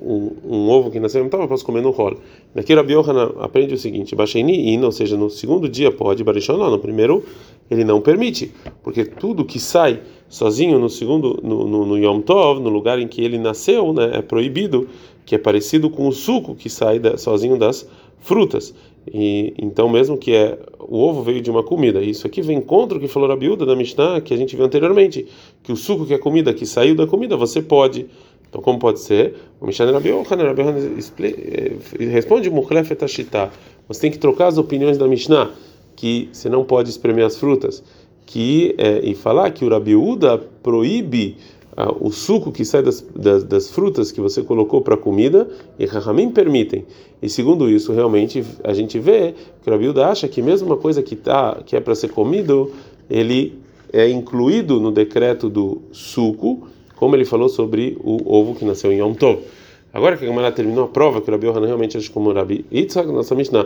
um, 0.02 0.32
um, 0.44 0.70
ovo 0.70 0.90
que 0.90 1.00
nasceu 1.00 1.26
então 1.26 1.42
eu 1.42 1.48
posso 1.48 1.66
comer 1.66 1.82
no 1.82 1.92
rola. 1.92 2.18
Aqui 2.56 2.74
Rabi 2.74 2.94
Yohanan 2.94 3.34
aprende 3.40 3.74
o 3.74 3.78
seguinte: 3.78 4.16
Baixeni 4.16 4.78
ou 4.84 4.92
seja, 4.92 5.18
no 5.18 5.30
segundo 5.30 5.68
dia 5.68 5.92
pode, 5.92 6.24
Barishon 6.24 6.58
não, 6.58 6.72
no 6.72 6.80
primeiro 6.80 7.24
ele 7.70 7.84
não 7.84 8.00
permite, 8.00 8.52
porque 8.84 9.04
tudo 9.04 9.44
que 9.44 9.60
sai 9.60 10.02
sozinho 10.30 10.80
no 10.80 10.90
segundo 10.90 11.40
no, 11.44 11.68
no, 11.68 11.86
no 11.86 11.98
Yom 11.98 12.22
Tov, 12.22 12.62
no 12.62 12.70
lugar 12.70 13.00
em 13.00 13.08
que 13.08 13.22
ele 13.22 13.38
nasceu, 13.38 13.92
né, 13.92 14.12
é 14.14 14.22
proibido, 14.22 14.88
que 15.26 15.36
é 15.36 15.38
parecido 15.38 15.90
com 15.90 16.08
o 16.08 16.12
suco 16.12 16.56
que 16.56 16.70
sai 16.70 17.00
da, 17.00 17.18
sozinho 17.18 17.58
das 17.58 17.88
frutas. 18.20 18.74
E 19.12 19.54
então 19.58 19.88
mesmo 19.88 20.18
que 20.18 20.34
é 20.34 20.58
o 20.80 21.00
ovo 21.00 21.22
veio 21.22 21.42
de 21.42 21.50
uma 21.50 21.64
comida, 21.64 22.02
isso 22.02 22.26
aqui 22.26 22.42
vem 22.42 22.62
contra 22.62 22.98
o 22.98 23.02
que 23.02 23.08
falou 23.08 23.32
a 23.32 23.36
biúda 23.36 23.66
da 23.66 23.76
Mishnah 23.76 24.22
que 24.22 24.34
a 24.34 24.38
gente 24.38 24.56
viu 24.56 24.66
anteriormente, 24.66 25.28
que 25.64 25.72
o 25.72 25.76
suco 25.76 26.06
que 26.06 26.14
é 26.14 26.18
comida 26.18 26.54
que 26.54 26.66
saiu 26.66 26.96
da 26.96 27.08
comida 27.08 27.36
você 27.36 27.62
pode. 27.62 28.08
Então 28.56 28.64
como 28.64 28.80
pode 28.80 29.02
ser? 29.02 29.36
O 29.60 29.68
Mishnah 29.68 29.92
Rabi 29.92 30.08
Yohanan, 30.12 30.46
Rabi 30.46 30.62
eh, 30.62 32.06
responde 32.06 32.50
Você 32.50 34.00
tem 34.00 34.10
que 34.10 34.18
trocar 34.18 34.48
as 34.48 34.58
opiniões 34.58 34.98
da 34.98 35.10
Mishnah 35.10 35.52
que 35.94 36.30
você 36.32 36.48
não 36.48 36.64
pode 36.64 36.90
espremer 36.90 37.26
as 37.26 37.36
frutas, 37.36 37.84
que 38.26 38.74
é, 38.78 39.02
e 39.04 39.14
falar 39.14 39.52
que 39.52 39.66
o 39.66 39.70
Rabiúda 39.70 40.38
proíbe 40.64 41.36
ah, 41.76 41.94
o 42.00 42.10
suco 42.12 42.50
que 42.50 42.64
sai 42.64 42.82
das, 42.82 43.02
das, 43.14 43.44
das 43.44 43.70
frutas 43.70 44.10
que 44.10 44.22
você 44.22 44.42
colocou 44.42 44.80
para 44.80 44.96
a 44.96 44.98
comida 44.98 45.50
e 45.78 45.86
Rahamim 45.86 46.30
permitem. 46.30 46.86
E 47.22 47.28
segundo 47.28 47.70
isso, 47.70 47.92
realmente 47.92 48.42
a 48.64 48.74
gente 48.74 48.98
vê 49.00 49.34
que 49.62 49.70
o 49.70 49.74
Rabiuda 49.74 50.08
acha 50.08 50.30
que 50.30 50.42
mesmo 50.42 50.68
uma 50.68 50.78
coisa 50.78 51.04
que 51.04 51.18
tá 51.18 51.62
que 51.66 51.76
é 51.76 51.82
para 51.82 51.94
ser 51.94 52.10
comido, 52.10 52.72
ele 53.10 53.60
é 53.92 54.10
incluído 54.10 54.80
no 54.80 54.92
decreto 54.92 55.50
do 55.50 55.82
suco, 55.92 56.70
como 56.96 57.16
ele 57.16 57.26
falou 57.26 57.50
sobre 57.50 57.98
o 58.04 58.22
ovo 58.26 58.56
que 58.56 58.66
nasceu 58.66 58.92
em 58.92 59.00
Yom 59.00 59.14
Tov. 59.14 59.40
Agora 59.96 60.18
que 60.18 60.26
a 60.26 60.28
Gemara 60.28 60.52
terminou 60.52 60.84
a 60.84 60.88
prova 60.90 61.22
que 61.22 61.30
o 61.30 61.32
Rabi 61.32 61.48
Yohanan 61.48 61.68
realmente 61.68 61.98
acha 61.98 62.12
como 62.12 62.34
Rabi 62.34 62.66
Yitzhak, 62.70 63.10
nossa 63.10 63.34
Mishnah, 63.34 63.66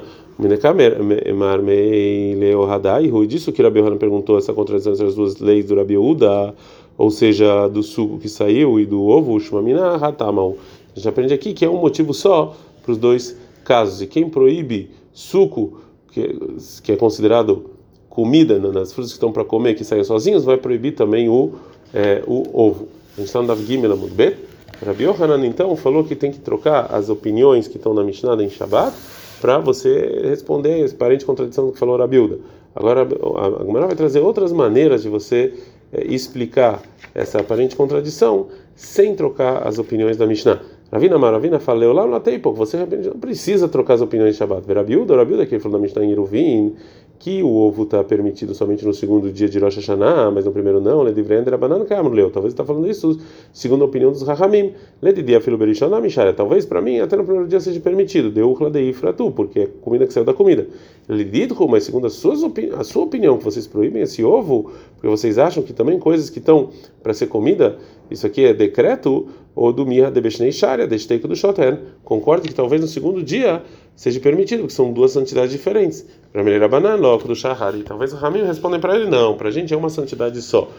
e 3.12 3.27
disso 3.27 3.51
que 3.51 3.62
o 3.62 3.65
Rabi 3.65 3.79
Yohanan 3.79 3.98
perguntou 3.98 4.38
essa 4.38 4.53
contradição 4.53 4.93
entre 4.93 5.07
as 5.07 5.15
duas 5.15 5.39
leis 5.39 5.65
do 5.65 5.75
Rabi 5.75 5.98
Uda, 5.98 6.53
ou 6.95 7.09
seja, 7.09 7.67
do 7.67 7.81
suco 7.81 8.19
que 8.19 8.29
saiu 8.29 8.79
e 8.79 8.86
do 8.86 9.01
ovo, 9.01 9.39
Shumamina 9.39 9.95
Hatamal. 9.95 10.55
A 10.93 11.00
gente 11.00 11.09
aprende 11.09 11.33
aqui 11.33 11.51
que 11.51 11.65
é 11.65 11.69
um 11.69 11.77
motivo 11.77 12.13
só 12.13 12.55
para 12.83 12.91
os 12.91 13.00
dois 13.00 13.36
casos. 13.63 14.00
E 14.00 14.05
quem 14.05 14.29
proíbe 14.29 14.91
suco, 15.12 15.79
que 16.12 16.91
é 16.91 16.95
considerado 16.95 17.71
comida 18.07 18.59
nas 18.59 18.93
frutas 18.93 19.12
que 19.12 19.15
estão 19.15 19.31
para 19.31 19.43
comer, 19.43 19.74
que 19.74 19.83
saem 19.83 20.03
sozinhos, 20.03 20.43
vai 20.43 20.57
proibir 20.57 20.93
também 20.93 21.27
o, 21.27 21.53
é, 21.91 22.21
o 22.27 22.43
ovo. 22.53 22.99
A 23.19 23.21
gente 23.21 23.27
está 23.27 23.41
no 23.41 23.47
Dav 23.49 23.61
Gimel 23.61 23.91
Amudbet. 23.91 24.38
Rabi 24.85 25.03
Yohanan, 25.03 25.45
então, 25.45 25.75
falou 25.75 26.05
que 26.05 26.15
tem 26.15 26.31
que 26.31 26.39
trocar 26.39 26.85
as 26.85 27.09
opiniões 27.09 27.67
que 27.67 27.75
estão 27.75 27.93
na 27.93 28.01
Mishnah 28.01 28.41
em 28.41 28.49
Shabbat 28.49 28.95
para 29.41 29.57
você 29.59 30.21
responder 30.23 30.85
a 30.85 30.95
parente 30.95 31.25
contradição 31.25 31.65
do 31.65 31.73
que 31.73 31.79
falou 31.79 31.97
Rabiuda. 31.97 32.39
Agora, 32.73 33.01
a 33.01 33.65
Gemara 33.65 33.88
vai 33.88 33.95
trazer 33.97 34.21
outras 34.21 34.53
maneiras 34.53 35.03
de 35.03 35.09
você 35.09 35.53
é, 35.91 36.05
explicar 36.05 36.81
essa 37.13 37.41
aparente 37.41 37.75
contradição 37.75 38.47
sem 38.73 39.13
trocar 39.15 39.67
as 39.67 39.77
opiniões 39.79 40.15
da 40.15 40.25
Mishnah. 40.25 40.61
Ravina 40.89 41.19
Maravina 41.19 41.59
falou 41.59 41.91
lá 41.91 42.07
no 42.07 42.17
Teipok, 42.21 42.57
você 42.57 42.77
não 42.77 42.88
precisa 43.19 43.67
trocar 43.67 43.95
as 43.95 44.01
opiniões 44.01 44.35
de 44.35 44.38
Shabbat. 44.38 44.65
Verabiuda, 44.65 45.17
Rabiuda, 45.17 45.45
que 45.45 45.55
ele 45.55 45.61
falou 45.61 45.77
na 45.77 45.81
Mishnah 45.81 46.05
em 46.05 46.11
Iruvin, 46.11 46.73
que 47.19 47.43
o 47.43 47.53
ovo 47.53 47.83
está 47.83 48.01
permitido 48.01 48.55
somente 48.55 48.85
no 48.85 48.93
segundo 48.93 49.29
dia 49.29 49.49
de 49.49 49.59
Rosh 49.59 49.75
Hashanah, 49.75 50.31
mas 50.31 50.45
no 50.45 50.53
primeiro 50.53 50.79
não, 50.79 51.03
Ledivreender, 51.03 51.53
a 51.53 51.57
banana 51.57 51.83
que 51.83 51.93
leu. 51.93 52.31
Talvez 52.31 52.53
está 52.53 52.63
falando 52.63 52.89
isso 52.89 53.19
segundo 53.51 53.81
a 53.81 53.85
opinião 53.85 54.09
dos 54.09 54.21
Rahamim. 54.21 54.71
Ledidia 55.01 55.41
filo 55.41 55.57
berishon 55.57 55.89
mishara. 55.99 56.31
Talvez 56.31 56.65
para 56.65 56.81
mim 56.81 56.99
até 56.99 57.17
no 57.17 57.25
primeiro 57.25 57.49
dia 57.49 57.59
seja 57.59 57.79
permitido. 57.81 58.31
Deu 58.31 58.55
de 58.71 58.81
ifratu, 58.83 59.31
porque 59.31 59.59
é 59.59 59.67
comida 59.81 60.07
que 60.07 60.13
saiu 60.13 60.23
da 60.23 60.33
comida. 60.33 60.65
Ledidhu, 61.09 61.67
mas 61.67 61.83
segundo 61.83 62.07
a 62.07 62.09
sua, 62.09 62.35
a 62.77 62.83
sua 62.85 63.03
opinião, 63.03 63.38
que 63.38 63.43
vocês 63.43 63.67
proíbem 63.67 64.01
esse 64.01 64.23
ovo, 64.23 64.71
porque 64.95 65.07
vocês 65.07 65.38
acham 65.38 65.61
que 65.61 65.73
também 65.73 65.99
coisas 65.99 66.29
que 66.29 66.39
estão 66.39 66.69
para 67.03 67.13
ser 67.13 67.27
comida, 67.27 67.77
isso 68.09 68.25
aqui 68.25 68.45
é 68.45 68.53
decreto, 68.53 69.27
ou 69.55 69.73
do 69.73 69.85
Miha 69.85 70.09
de 70.09 70.21
Beshnei 70.21 70.53
Sharia, 70.53 70.88
de 70.88 70.97
Steiko 70.97 71.27
do 71.27 71.35
Shoten. 71.35 71.79
Concordo 72.03 72.47
que 72.47 72.53
talvez 72.53 72.79
no 72.79 72.88
segundo 72.88 73.21
dia 73.21 73.61
seja 74.00 74.18
permitido, 74.22 74.62
porque 74.62 74.74
são 74.74 74.94
duas 74.94 75.12
santidades 75.12 75.51
diferentes. 75.51 76.06
Para 76.32 76.41
melhorar 76.41 76.70
banana, 76.70 76.96
loco 76.96 77.27
do 77.27 77.36
Shahari. 77.36 77.84
Talvez 77.84 78.13
o 78.13 78.15
Ramim 78.15 78.44
respondem 78.44 78.79
para 78.79 78.96
ele 78.96 79.10
não, 79.10 79.36
para 79.36 79.50
a 79.50 79.51
gente 79.51 79.74
é 79.74 79.77
uma 79.77 79.89
santidade 79.89 80.41
só. 80.41 80.70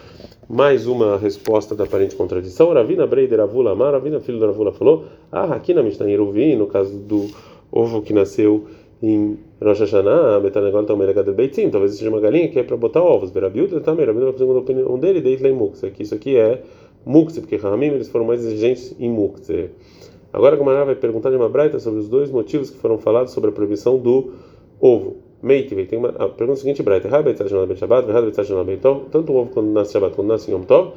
mais 0.49 0.87
uma 0.87 1.19
resposta 1.19 1.75
da 1.75 1.83
aparente 1.83 2.15
contradição. 2.15 2.73
Ravina 2.73 3.05
Breider 3.05 3.39
Avula 3.39 3.73
Amar, 3.73 3.93
Ravina 3.93 4.19
filho 4.19 4.39
da 4.39 4.47
Ravula 4.47 4.73
falou: 4.73 5.05
Ah, 5.31 5.53
aqui 5.53 5.71
na 5.71 5.83
Mishnah 5.83 6.09
Yeruvi, 6.09 6.55
no 6.55 6.65
caso 6.65 6.97
do 6.97 7.27
ovo 7.71 8.01
que 8.01 8.11
nasceu 8.11 8.65
em 9.03 9.37
Rosh 9.61 9.81
Hashanah, 9.81 10.39
Betanegol 10.39 10.85
também 10.85 11.07
é 11.07 11.23
do 11.23 11.31
Beitzim, 11.31 11.69
talvez 11.69 11.93
seja 11.93 12.09
uma 12.09 12.19
galinha 12.19 12.47
que 12.47 12.57
é 12.57 12.63
para 12.63 12.75
botar 12.75 13.03
ovos. 13.03 13.29
Verabiuda 13.29 13.81
também, 13.81 14.03
Ravina, 14.03 14.35
segundo 14.35 14.57
a 14.57 14.61
opinião 14.61 14.97
dele, 14.97 15.21
Deit 15.21 15.43
Lei 15.43 15.53
Mukse, 15.53 15.91
que 15.91 16.01
isso 16.01 16.15
aqui 16.15 16.37
é 16.37 16.63
Mukse, 17.05 17.39
porque 17.39 17.55
Ramim 17.55 17.87
eles 17.87 18.09
foram 18.09 18.25
mais 18.25 18.43
exigentes 18.43 18.95
em 18.99 19.11
Mukse. 19.11 19.69
Agora 20.33 20.55
a 20.55 20.57
Gamara 20.57 20.85
vai 20.85 20.95
perguntar 20.95 21.29
de 21.29 21.35
uma 21.35 21.49
braita 21.49 21.77
sobre 21.79 21.99
os 21.99 22.07
dois 22.07 22.31
motivos 22.31 22.69
que 22.69 22.77
foram 22.77 22.97
falados 22.97 23.33
sobre 23.33 23.49
a 23.49 23.53
proibição 23.53 23.97
do 23.97 24.31
ovo. 24.79 25.17
Meikvei, 25.43 25.87
tem 25.87 25.97
uma 25.97 26.09
a 26.09 26.29
pergunta 26.29 26.59
seguinte, 26.59 26.83
Braita, 26.83 27.09
tanto 29.11 29.33
o 29.33 29.35
ovo 29.35 29.49
quando 29.51 29.71
nasce 29.71 29.93
Shabbat 29.93 30.15
quando 30.15 30.27
nasce 30.27 30.51
Yom 30.51 30.61
Tov, 30.61 30.91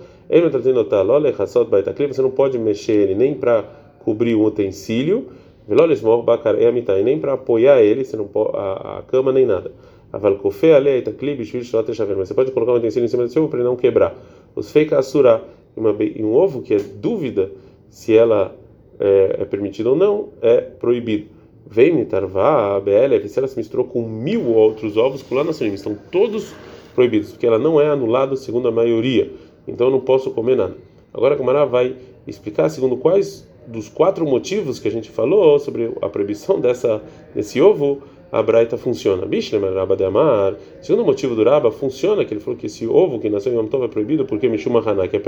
você 2.08 2.22
não 2.22 2.30
pode 2.30 2.58
mexer 2.58 2.92
ele 2.92 3.14
nem 3.14 3.34
para 3.34 3.64
cobrir 4.00 4.34
um 4.34 4.44
utensílio, 4.44 5.28
e 5.66 7.02
nem 7.02 7.18
para 7.18 7.32
apoiar 7.32 7.80
ele, 7.80 8.04
você 8.04 8.18
não 8.18 8.26
pode, 8.26 8.54
a, 8.54 8.98
a 8.98 9.02
cama 9.02 9.32
nem 9.32 9.46
nada. 9.46 9.72
Mas 10.12 10.22
você 10.22 12.34
pode 12.34 12.52
colocar 12.52 12.72
um 12.72 12.76
utensílio 12.76 13.06
em 13.06 13.08
cima 13.08 13.26
do 13.26 13.38
ovo 13.38 13.48
para 13.48 13.60
ele 13.60 13.68
não 13.68 13.76
quebrar. 13.76 14.14
Os 14.54 14.70
feika 14.70 14.98
asura, 14.98 15.42
um 15.74 16.34
ovo 16.34 16.60
que 16.60 16.74
é 16.74 16.78
dúvida 16.78 17.50
se 17.88 18.14
ela 18.14 18.54
é, 18.98 19.36
é 19.40 19.44
permitido 19.44 19.90
ou 19.90 19.96
não, 19.96 20.28
é 20.40 20.60
proibido. 20.60 21.26
Vem 21.66 21.94
mitarvá, 21.94 22.76
a 22.76 22.80
BL, 22.80 23.26
se 23.26 23.38
ela 23.38 23.48
se 23.48 23.56
misturou 23.56 23.86
com 23.86 24.06
mil 24.06 24.52
outros 24.54 24.96
ovos, 24.96 25.24
nasceu, 25.30 25.72
estão 25.72 25.96
todos 26.12 26.54
proibidos, 26.94 27.30
porque 27.30 27.46
ela 27.46 27.58
não 27.58 27.80
é 27.80 27.88
anulada 27.88 28.36
segundo 28.36 28.68
a 28.68 28.70
maioria. 28.70 29.30
Então 29.66 29.88
eu 29.88 29.90
não 29.90 30.00
posso 30.00 30.30
comer 30.30 30.56
nada. 30.56 30.76
Agora 31.12 31.34
a 31.34 31.38
Camará 31.38 31.64
vai 31.64 31.96
explicar 32.26 32.68
segundo 32.68 32.96
quais 32.96 33.48
dos 33.66 33.88
quatro 33.88 34.26
motivos 34.26 34.78
que 34.78 34.88
a 34.88 34.90
gente 34.90 35.10
falou 35.10 35.58
sobre 35.58 35.92
a 36.02 36.08
proibição 36.08 36.60
dessa 36.60 37.02
desse 37.34 37.60
ovo, 37.60 38.02
a 38.30 38.42
Braita 38.42 38.76
funciona. 38.76 39.24
Bishlema 39.24 39.70
Rabba 39.70 39.96
de 39.96 40.04
Amar. 40.04 40.56
Segundo 40.82 41.04
motivo 41.04 41.34
do 41.34 41.44
Rabba, 41.44 41.70
funciona 41.70 42.24
que 42.24 42.34
ele 42.34 42.40
falou 42.40 42.58
que 42.58 42.66
esse 42.66 42.86
ovo 42.86 43.20
que 43.20 43.30
nasceu 43.30 43.52
em 43.52 43.56
Yom 43.56 43.66
Tov 43.66 43.84
é 43.84 43.88
proibido 43.88 44.24
porque 44.24 44.48
Mishuma 44.48 44.80
Haná, 44.80 45.06
que 45.06 45.16
é, 45.16 45.22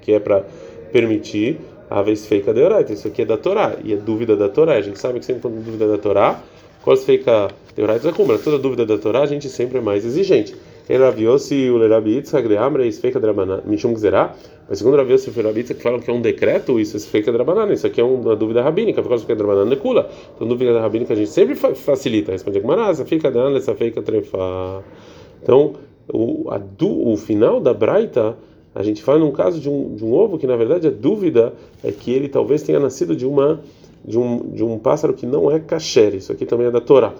que 0.00 0.12
é 0.12 0.18
para 0.18 0.44
permitir 0.90 1.60
a 1.88 2.02
vez 2.02 2.26
feita 2.26 2.52
de 2.52 2.60
Oraita. 2.60 2.92
Isso 2.92 3.08
aqui 3.08 3.22
é 3.22 3.24
da 3.24 3.36
Torá 3.36 3.76
e 3.82 3.92
é 3.92 3.96
dúvida 3.96 4.36
da 4.36 4.48
Torá. 4.48 4.74
A 4.74 4.80
gente 4.80 4.98
sabe 4.98 5.18
que 5.20 5.26
sempre 5.26 5.42
quando 5.42 5.64
dúvida 5.64 5.88
da 5.88 5.98
Torá, 5.98 6.40
qual 6.82 6.96
feita 6.96 7.48
de 7.74 7.82
Oraita 7.82 8.08
é 8.08 8.12
como? 8.12 8.36
Toda 8.38 8.58
dúvida 8.58 8.86
da 8.86 8.98
Torá, 8.98 9.22
a 9.22 9.26
gente 9.26 9.48
sempre 9.48 9.78
é 9.78 9.80
mais 9.80 10.04
exigente. 10.04 10.54
Ele 10.88 11.02
Raviosi, 11.02 11.68
o 11.68 11.78
Lerabi 11.78 12.14
Yitzhak, 12.14 12.46
Leamre, 12.46 12.86
Isfeika 12.86 13.18
Drabanan, 13.18 13.62
Mishum 13.64 13.92
Gzerá. 13.92 14.36
Mas 14.68 14.78
segundo 14.78 14.96
Raviosi 14.96 15.30
e 15.30 15.36
Lerabi 15.36 15.60
Yitzhak, 15.60 15.82
falam 15.82 15.98
que 15.98 16.08
é 16.08 16.14
um 16.14 16.20
decreto, 16.20 16.78
isso 16.78 16.96
é 16.96 16.98
Isfeika 16.98 17.32
Drabanan. 17.32 17.72
Isso 17.72 17.86
aqui 17.86 18.00
é 18.00 18.04
uma 18.04 18.36
dúvida 18.36 18.62
rabínica, 18.62 19.02
por 19.02 19.08
causa 19.08 19.26
que 19.26 19.32
é 19.32 19.64
Nekula. 19.64 20.08
Então, 20.36 20.46
dúvida 20.46 20.80
rabínica 20.80 21.12
a 21.12 21.16
gente 21.16 21.30
sempre 21.30 21.56
facilita. 21.56 22.30
Responde 22.30 22.60
Gmarasa, 22.60 23.04
fica 23.04 23.32
Dan, 23.32 23.56
essa 23.56 23.74
feika 23.74 24.00
trefa. 24.00 24.84
Então, 25.42 25.72
o, 26.12 26.50
a, 26.50 26.60
o 26.80 27.16
final 27.16 27.60
da 27.60 27.74
Braita 27.74 28.36
a 28.76 28.82
gente 28.82 29.02
fala 29.02 29.18
num 29.18 29.32
caso 29.32 29.58
de 29.58 29.70
um, 29.70 29.94
de 29.94 30.04
um 30.04 30.12
ovo 30.12 30.36
que 30.36 30.46
na 30.46 30.54
verdade 30.54 30.86
a 30.86 30.90
dúvida 30.90 31.54
é 31.82 31.90
que 31.90 32.12
ele 32.12 32.28
talvez 32.28 32.62
tenha 32.62 32.78
nascido 32.78 33.16
de 33.16 33.26
uma 33.26 33.60
de 34.04 34.18
um, 34.18 34.50
de 34.50 34.62
um 34.62 34.78
pássaro 34.78 35.14
que 35.14 35.24
não 35.24 35.50
é 35.50 35.58
kasher. 35.58 36.14
Isso 36.14 36.30
aqui 36.30 36.44
também 36.44 36.66
é 36.66 36.70
da 36.70 36.80
Torá. 36.80 37.14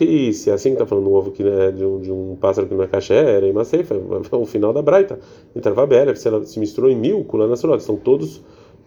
E 0.00 0.32
se 0.34 0.50
é 0.50 0.52
assim 0.52 0.70
que 0.70 0.74
está 0.74 0.84
falando 0.86 1.08
um 1.08 1.14
ovo 1.14 1.30
que 1.30 1.42
é 1.42 1.70
de 1.70 1.82
um, 1.82 2.00
de 2.00 2.12
um 2.12 2.36
pássaro 2.38 2.66
que 2.66 2.74
não 2.74 2.84
é 2.84 2.86
kasher, 2.86 3.26
era 3.26 3.48
em 3.48 3.52
Maseifa, 3.52 3.94
é 3.94 4.36
o 4.36 4.44
final 4.44 4.74
da 4.74 4.82
Braita. 4.82 5.18
Intervabela, 5.56 6.14
se 6.14 6.28
ela 6.28 6.44
se 6.44 6.60
misturou 6.60 6.90
em 6.90 6.96
mil, 6.96 7.24
Kulana 7.24 7.56
são 7.56 7.96
todos 7.96 8.42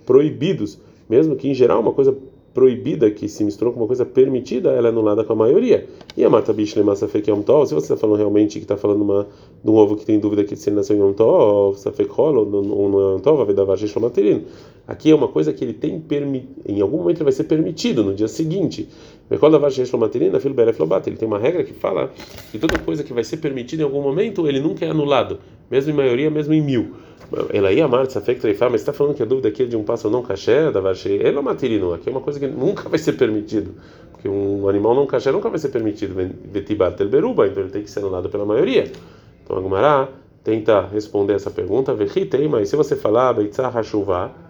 proibidos. 0.05 0.79
Mesmo 1.09 1.35
que 1.35 1.49
em 1.49 1.53
geral 1.55 1.81
uma 1.81 1.93
coisa 1.93 2.15
proibida 2.55 3.11
que 3.11 3.27
se 3.27 3.43
misturou 3.43 3.73
com 3.73 3.81
uma 3.81 3.85
coisa 3.85 4.05
permitida, 4.05 4.71
ela 4.71 4.87
é 4.87 4.89
anulada 4.89 5.25
com 5.25 5.33
a 5.33 5.35
maioria. 5.35 5.85
E 6.15 6.23
a 6.23 6.29
Marta 6.29 6.53
Bishle 6.53 6.83
Safek 6.95 7.29
Yom 7.29 7.41
Tov, 7.41 7.67
se 7.67 7.75
você 7.75 7.93
está 7.93 7.97
falando 7.97 8.17
realmente 8.17 8.57
que 8.57 8.63
está 8.63 8.77
falando 8.77 9.01
uma, 9.01 9.27
de 9.61 9.69
um 9.69 9.75
ovo 9.75 9.97
que 9.97 10.05
tem 10.05 10.17
dúvida 10.17 10.45
que 10.45 10.55
se 10.55 10.69
ele 10.69 10.77
nasceu 10.77 10.95
em 10.95 10.99
Yom 11.01 11.11
Tov, 11.11 11.77
Safek 11.77 12.09
Hol, 12.17 12.37
ou 12.37 12.45
no 12.45 13.01
Yom 13.01 13.19
Tov, 13.19 13.41
a 13.41 13.43
Vedavar 13.43 13.77
Shishlomaterin. 13.77 14.45
Aqui 14.87 15.09
é 15.09 15.15
uma 15.15 15.27
coisa 15.27 15.51
que 15.51 15.63
ele 15.63 15.73
tem, 15.73 16.03
em 16.67 16.79
algum 16.79 16.97
momento 16.97 17.23
vai 17.23 17.33
ser 17.33 17.45
permitido, 17.45 18.03
no 18.03 18.13
dia 18.13 18.27
seguinte. 18.27 18.87
Ele 19.31 21.17
tem 21.17 21.27
uma 21.27 21.39
regra 21.39 21.63
que 21.63 21.73
fala 21.73 22.11
que 22.51 22.59
toda 22.59 22.77
coisa 22.77 23.03
que 23.03 23.11
vai 23.11 23.23
ser 23.23 23.37
permitida 23.37 23.81
em 23.81 23.85
algum 23.85 24.01
momento, 24.01 24.47
ele 24.47 24.59
nunca 24.59 24.85
é 24.85 24.89
anulado, 24.89 25.39
mesmo 25.71 25.91
em 25.91 25.95
maioria, 25.95 26.29
mesmo 26.29 26.53
em 26.53 26.61
mil. 26.61 26.93
Ela 27.51 27.73
ia 27.73 27.85
amar 27.85 28.05
mas 28.69 28.81
está 28.81 28.93
falando 28.93 29.15
que 29.15 29.23
a 29.23 29.25
dúvida 29.25 29.47
aqui 29.47 29.63
é 29.63 29.65
de 29.65 29.75
um 29.75 29.83
pássaro 29.83 30.11
não 30.11 30.21
caché, 30.21 30.69
da 30.71 30.79
ele 31.05 31.35
é 31.35 31.41
materino, 31.41 31.91
aqui 31.91 32.07
é 32.07 32.11
uma 32.11 32.21
coisa 32.21 32.39
que 32.39 32.45
nunca 32.45 32.87
vai 32.87 32.99
ser 32.99 33.13
permitido, 33.13 33.73
porque 34.11 34.29
um 34.29 34.69
animal 34.69 34.93
não 34.93 35.07
caché 35.07 35.31
nunca 35.31 35.49
vai 35.49 35.57
ser 35.57 35.69
permitido, 35.69 36.13
então 36.21 37.63
ele 37.63 37.69
tem 37.71 37.81
que 37.81 37.89
ser 37.89 37.99
anulado 37.99 38.29
pela 38.29 38.45
maioria. 38.45 38.91
Então 39.43 39.57
a 39.57 39.59
Gumará 39.59 40.09
tenta 40.43 40.81
responder 40.85 41.33
essa 41.33 41.49
pergunta, 41.49 41.95
mas 42.47 42.69
se 42.69 42.75
você 42.75 42.95
falar 42.95 43.33
Beitzah 43.33 43.69
Hashuvah, 43.69 44.44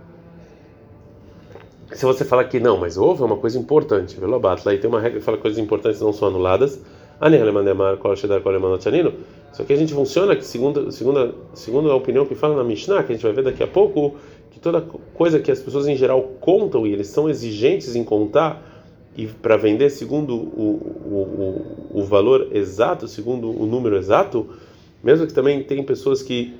se 1.91 2.05
você 2.05 2.25
fala 2.25 2.43
que 2.43 2.59
não, 2.59 2.77
mas 2.77 2.97
ovo 2.97 3.23
é 3.23 3.27
uma 3.27 3.37
coisa 3.37 3.59
importante, 3.59 4.19
Velobat, 4.19 4.65
lá 4.65 4.73
e 4.73 4.77
tem 4.77 4.89
uma 4.89 4.99
regra 4.99 5.19
que 5.19 5.25
fala 5.25 5.37
que 5.37 5.43
coisas 5.43 5.59
importantes 5.59 6.01
não 6.01 6.11
são 6.11 6.27
anuladas, 6.27 6.81
só 9.53 9.63
que 9.63 9.71
a 9.71 9.75
gente 9.75 9.93
funciona 9.93 10.35
que 10.35 10.43
segundo, 10.43 10.91
segundo, 10.91 11.35
segundo 11.53 11.91
a 11.91 11.95
opinião 11.95 12.25
que 12.25 12.35
fala 12.35 12.55
na 12.55 12.63
Mishnah, 12.63 13.03
que 13.03 13.13
a 13.13 13.15
gente 13.15 13.23
vai 13.23 13.31
ver 13.31 13.43
daqui 13.43 13.63
a 13.63 13.67
pouco, 13.67 14.15
que 14.51 14.59
toda 14.59 14.81
coisa 15.13 15.39
que 15.39 15.51
as 15.51 15.59
pessoas 15.59 15.87
em 15.87 15.95
geral 15.95 16.21
contam 16.41 16.85
e 16.85 16.91
eles 16.91 17.07
são 17.07 17.29
exigentes 17.29 17.95
em 17.95 18.03
contar 18.03 18.61
e 19.15 19.27
para 19.27 19.55
vender 19.55 19.89
segundo 19.91 20.35
o, 20.35 20.81
o, 21.93 21.99
o 22.01 22.03
valor 22.03 22.49
exato, 22.51 23.07
segundo 23.07 23.49
o 23.49 23.65
número 23.65 23.95
exato, 23.95 24.47
mesmo 25.01 25.25
que 25.25 25.33
também 25.33 25.63
tem 25.63 25.81
pessoas 25.83 26.21
que 26.21 26.53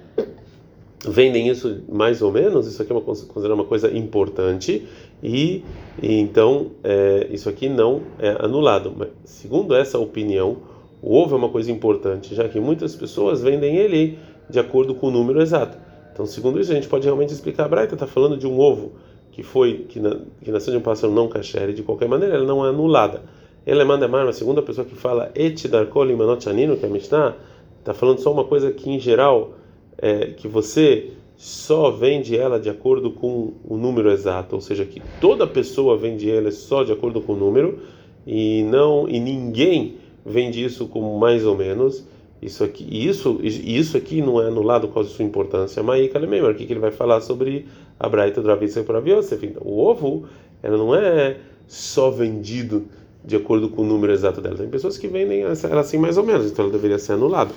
vendem 1.11 1.47
isso 1.49 1.83
mais 1.89 2.21
ou 2.21 2.31
menos, 2.31 2.67
isso 2.67 2.81
aqui 2.81 2.91
é 2.91 2.95
uma, 2.95 3.01
considerada 3.01 3.53
uma 3.53 3.65
coisa 3.65 3.95
importante 3.95 4.85
e, 5.23 5.63
e 6.01 6.15
então 6.19 6.71
é, 6.83 7.27
isso 7.31 7.49
aqui 7.49 7.69
não 7.69 8.01
é 8.19 8.35
anulado. 8.39 8.93
Mas, 8.95 9.09
segundo 9.23 9.75
essa 9.75 9.99
opinião, 9.99 10.57
o 11.01 11.15
ovo 11.15 11.35
é 11.35 11.37
uma 11.37 11.49
coisa 11.49 11.71
importante, 11.71 12.33
já 12.33 12.47
que 12.47 12.59
muitas 12.59 12.95
pessoas 12.95 13.41
vendem 13.41 13.77
ele 13.77 14.17
de 14.49 14.59
acordo 14.59 14.95
com 14.95 15.07
o 15.07 15.11
número 15.11 15.41
exato. 15.41 15.77
Então, 16.13 16.25
segundo 16.25 16.59
isso, 16.59 16.71
a 16.71 16.75
gente 16.75 16.87
pode 16.87 17.03
realmente 17.03 17.33
explicar. 17.33 17.65
A 17.65 17.67
Braita 17.67 17.93
está 17.95 18.07
falando 18.07 18.37
de 18.37 18.47
um 18.47 18.57
ovo 18.57 18.93
que 19.31 19.43
foi 19.43 19.85
que, 19.89 19.99
na, 19.99 20.17
que 20.41 20.49
nasceu 20.49 20.71
de 20.71 20.77
um 20.77 20.81
pássaro 20.81 21.11
não 21.11 21.27
kasher, 21.27 21.73
de 21.73 21.83
qualquer 21.83 22.07
maneira, 22.07 22.35
ela 22.35 22.45
não 22.45 22.65
é 22.65 22.69
anulada. 22.69 23.21
Ele 23.67 23.81
é 23.81 23.83
manda 23.83 24.07
mais, 24.07 24.29
a 24.29 24.33
segunda 24.33 24.61
pessoa 24.61 24.85
que 24.85 24.95
fala 24.95 25.29
et 25.35 25.67
darkol 25.67 26.09
imanot 26.09 26.45
que 26.45 26.49
é 26.49 26.87
a 26.87 27.35
está 27.79 27.93
falando 27.93 28.19
só 28.19 28.31
uma 28.31 28.45
coisa 28.45 28.71
que 28.71 28.89
em 28.89 28.99
geral 28.99 29.53
é, 29.97 30.27
que 30.27 30.47
você 30.47 31.11
só 31.37 31.91
vende 31.91 32.37
ela 32.37 32.59
de 32.59 32.69
acordo 32.69 33.11
com 33.11 33.53
o 33.63 33.77
número 33.77 34.09
exato, 34.11 34.55
ou 34.55 34.61
seja, 34.61 34.85
que 34.85 35.01
toda 35.19 35.45
pessoa 35.45 35.97
vende 35.97 36.29
ela 36.29 36.51
só 36.51 36.83
de 36.83 36.91
acordo 36.91 37.21
com 37.21 37.33
o 37.33 37.35
número 37.35 37.79
e 38.25 38.63
não 38.63 39.07
e 39.07 39.19
ninguém 39.19 39.95
vende 40.25 40.63
isso 40.63 40.87
como 40.87 41.17
mais 41.19 41.45
ou 41.45 41.55
menos. 41.55 42.05
Isso 42.41 42.63
aqui, 42.63 42.85
isso, 42.91 43.39
isso 43.41 43.97
aqui 43.97 44.21
não 44.21 44.41
é 44.41 44.47
anulado 44.47 44.87
por 44.87 44.95
causa 44.95 45.09
de 45.09 45.15
sua 45.15 45.25
importância. 45.25 45.81
Mas 45.81 46.05
o 46.05 46.53
que 46.53 46.63
ele 46.71 46.79
vai 46.79 46.91
falar 46.91 47.21
sobre 47.21 47.65
a 47.99 48.07
Braita 48.07 48.41
do 48.41 48.47
Ravi 48.47 48.67
para 48.83 48.99
Yosef? 48.99 49.55
O 49.61 49.79
ovo, 49.79 50.25
ela 50.61 50.77
não 50.77 50.93
é 50.93 51.37
só 51.65 52.11
vendido 52.11 52.85
de 53.23 53.35
acordo 53.35 53.69
com 53.69 53.81
o 53.81 53.85
número 53.85 54.13
exato 54.13 54.41
dela. 54.41 54.57
Tem 54.57 54.69
pessoas 54.69 54.97
que 54.97 55.07
vendem 55.07 55.41
ela 55.41 55.79
assim 55.79 55.97
mais 55.97 56.17
ou 56.17 56.23
menos, 56.23 56.51
então 56.51 56.65
ela 56.65 56.71
deveria 56.71 56.99
ser 56.99 57.13
anulada. 57.13 57.51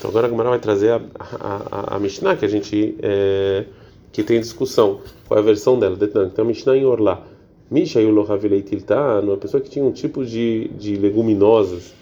Então 0.00 0.08
agora 0.08 0.28
a 0.28 0.30
Gemara 0.30 0.48
vai 0.48 0.58
trazer 0.58 0.92
a, 0.92 1.00
a, 1.18 1.96
a, 1.96 1.98
Mishnah 1.98 2.34
que 2.34 2.46
a 2.46 2.48
gente 2.48 2.96
é, 3.02 3.66
que 4.10 4.22
tem 4.22 4.40
discussão. 4.40 5.02
Qual 5.28 5.36
é 5.36 5.42
a 5.42 5.44
versão 5.44 5.78
dela? 5.78 5.94
Então 6.00 6.42
a 6.42 6.44
Mishnah 6.44 6.74
em 6.74 6.86
Orlá. 6.86 7.22
Misha 7.70 8.00
e 8.00 8.06
o 8.06 8.10
Lohavileitilta, 8.10 9.20
uma 9.20 9.36
pessoa 9.36 9.60
que 9.60 9.68
tinha 9.68 9.84
um 9.84 9.92
tipo 9.92 10.24
de, 10.24 10.68
de 10.68 10.96
leguminosas, 10.96 11.92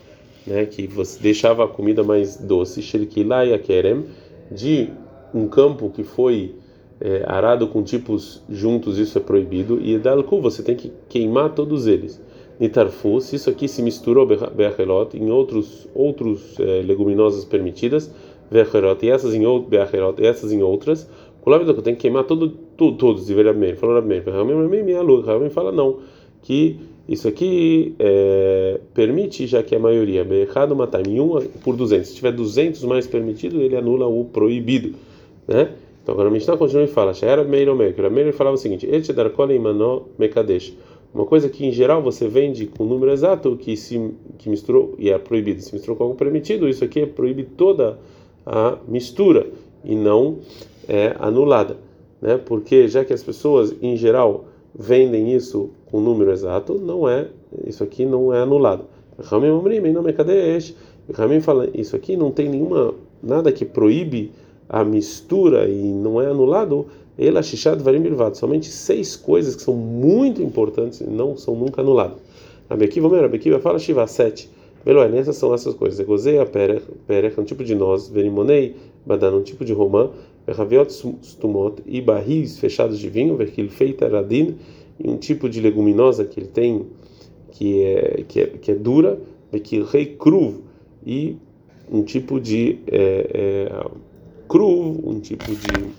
né, 0.46 0.64
que 0.64 0.86
você 0.86 1.20
deixava 1.20 1.64
a 1.64 1.68
comida 1.68 2.04
mais 2.04 2.36
doce, 2.36 2.80
Shirkilai 2.80 3.58
Kerem, 3.58 4.06
de 4.50 4.90
um 5.34 5.48
campo 5.48 5.90
que 5.90 6.04
foi 6.04 6.54
é, 7.00 7.24
arado 7.26 7.66
com 7.66 7.82
tipos 7.82 8.42
juntos, 8.48 8.96
isso 8.96 9.18
é 9.18 9.20
proibido, 9.20 9.78
e 9.82 9.98
Dalku, 9.98 10.40
você 10.40 10.62
tem 10.62 10.76
que 10.76 10.90
queimar 11.08 11.50
todos 11.50 11.86
eles. 11.88 12.18
Nitarfus, 12.60 13.32
isso 13.32 13.48
aqui 13.48 13.68
se 13.68 13.82
misturou 13.82 14.26
Beachelot 14.26 15.16
em 15.16 15.30
outros 15.30 15.88
outros 15.94 16.58
é, 16.58 16.82
leguminosas 16.82 17.44
permitidas, 17.44 18.10
Beachelot, 18.50 19.04
e 19.04 19.10
essas 19.10 19.34
em 19.34 19.46
outro 19.46 19.68
Beachelot, 19.68 20.20
e 20.20 20.26
essas 20.26 20.52
em 20.52 20.62
outras. 20.62 21.08
Kulav 21.42 21.64
tem 21.82 21.94
que 21.94 22.00
queimar 22.00 22.24
todo, 22.24 22.50
tudo, 22.76 22.96
todos, 22.96 23.26
de 23.26 23.42
Rabi 23.42 23.74
Falou 23.74 23.96
Rabi 23.96 24.20
Rabi 24.20 25.50
fala 25.50 25.70
não, 25.70 25.98
que 26.42 26.76
isso 27.08 27.28
aqui 27.28 27.94
é, 27.98 28.80
permite, 28.92 29.46
já 29.46 29.62
que 29.62 29.74
a 29.74 29.78
maioria, 29.78 30.24
Beachado 30.24 30.74
matar 30.74 31.06
em 31.06 31.20
um 31.20 31.40
por 31.64 31.76
200. 31.76 32.08
Se 32.08 32.16
tiver 32.16 32.32
200 32.32 32.82
mais 32.84 33.06
permitido, 33.06 33.62
ele 33.62 33.76
anula 33.76 34.06
o 34.06 34.24
proibido. 34.24 34.94
né? 35.46 35.70
Então 36.02 36.14
agora 36.14 36.28
a 36.28 36.32
Mishnah 36.32 36.56
continua 36.56 36.84
e 36.84 36.88
fala, 36.88 37.12
era 37.22 37.44
meio 37.44 37.74
meio, 37.76 37.94
que 37.94 38.00
meio 38.08 38.32
falava 38.32 38.56
o 38.56 38.58
seguinte: 38.58 38.86
"Et 38.90 39.12
dar 39.12 39.30
kol 39.30 39.46
mano 39.60 40.08
mekadesh". 40.18 40.74
Uma 41.12 41.24
coisa 41.24 41.48
que 41.48 41.64
em 41.64 41.72
geral 41.72 42.02
você 42.02 42.28
vende 42.28 42.66
com 42.66 42.84
número 42.84 43.10
exato 43.10 43.56
que 43.56 43.76
se 43.76 44.12
que 44.36 44.50
misturou 44.50 44.94
e 44.98 45.10
é 45.10 45.18
proibido, 45.18 45.60
se 45.62 45.72
misturou 45.72 45.96
com 45.96 46.04
algo 46.04 46.16
permitido, 46.16 46.68
isso 46.68 46.84
aqui 46.84 47.00
é 47.00 47.06
proíbe 47.06 47.44
toda 47.44 47.98
a 48.44 48.78
mistura 48.86 49.46
e 49.82 49.94
não 49.94 50.38
é 50.86 51.16
anulada, 51.18 51.76
né? 52.20 52.36
Porque 52.36 52.88
já 52.88 53.04
que 53.04 53.12
as 53.12 53.22
pessoas 53.22 53.74
em 53.80 53.96
geral 53.96 54.44
vendem 54.78 55.34
isso 55.34 55.70
com 55.86 56.00
número 56.00 56.30
exato, 56.30 56.74
não 56.74 57.08
é 57.08 57.28
isso 57.66 57.82
aqui 57.82 58.04
não 58.04 58.32
é 58.32 58.40
anulado. 58.40 58.84
Ramim 59.18 59.48
Omrim, 59.48 59.80
não 59.92 60.02
Mekadesh. 60.02 60.74
Ramim 61.12 61.40
fala 61.40 61.68
isso 61.74 61.96
aqui 61.96 62.16
não 62.16 62.30
tem 62.30 62.48
nenhuma 62.48 62.94
nada 63.22 63.50
que 63.50 63.64
proíbe 63.64 64.30
a 64.68 64.84
mistura 64.84 65.68
e 65.68 65.82
não 65.82 66.20
é 66.20 66.26
anulado. 66.26 66.86
Ela 67.18 67.42
Shishad 67.42 67.82
Varim 67.82 68.00
Bilvad, 68.00 68.36
somente 68.36 68.68
seis 68.68 69.16
coisas 69.16 69.56
que 69.56 69.62
são 69.62 69.74
muito 69.74 70.40
importantes 70.40 71.00
e 71.00 71.04
não 71.04 71.36
são 71.36 71.56
nunca 71.56 71.80
anuladas. 71.80 72.18
Rabi 72.70 72.84
Akiva, 72.84 73.20
Rabi 73.20 73.36
Akiva 73.36 73.58
fala 73.58 73.78
Shiva 73.78 74.06
sete. 74.06 74.48
Beloen, 74.84 75.18
essas 75.18 75.36
são 75.36 75.52
essas 75.52 75.74
coisas. 75.74 75.98
Egozeia, 75.98 76.46
perech, 76.46 76.84
perech, 77.06 77.40
um 77.40 77.44
tipo 77.44 77.64
de 77.64 77.74
noz, 77.74 78.08
verimonei, 78.08 78.76
badan, 79.04 79.34
um 79.34 79.42
tipo 79.42 79.64
de 79.64 79.72
romã, 79.72 80.10
verraviot 80.46 80.92
stumot, 81.22 81.82
e 81.84 82.00
barris 82.00 82.58
fechados 82.58 82.98
de 82.98 83.08
vinho, 83.10 83.36
verquil 83.36 83.68
feita 83.68 84.08
radin, 84.08 84.56
e 84.98 85.10
um 85.10 85.16
tipo 85.16 85.48
de 85.48 85.60
leguminosa 85.60 86.24
que 86.24 86.40
ele 86.40 86.48
tem, 86.48 86.86
que 87.50 87.82
é, 87.82 88.24
que 88.28 88.40
é, 88.40 88.46
que 88.46 88.70
é 88.70 88.74
dura, 88.74 89.18
verquil 89.50 89.84
rei 89.84 90.06
cruv, 90.06 90.60
e 91.04 91.36
um 91.90 92.02
tipo 92.02 92.40
de 92.40 92.78
é, 92.86 93.30
é, 93.34 93.86
cruv, 94.48 95.00
um 95.04 95.18
tipo 95.20 95.50
de 95.50 95.90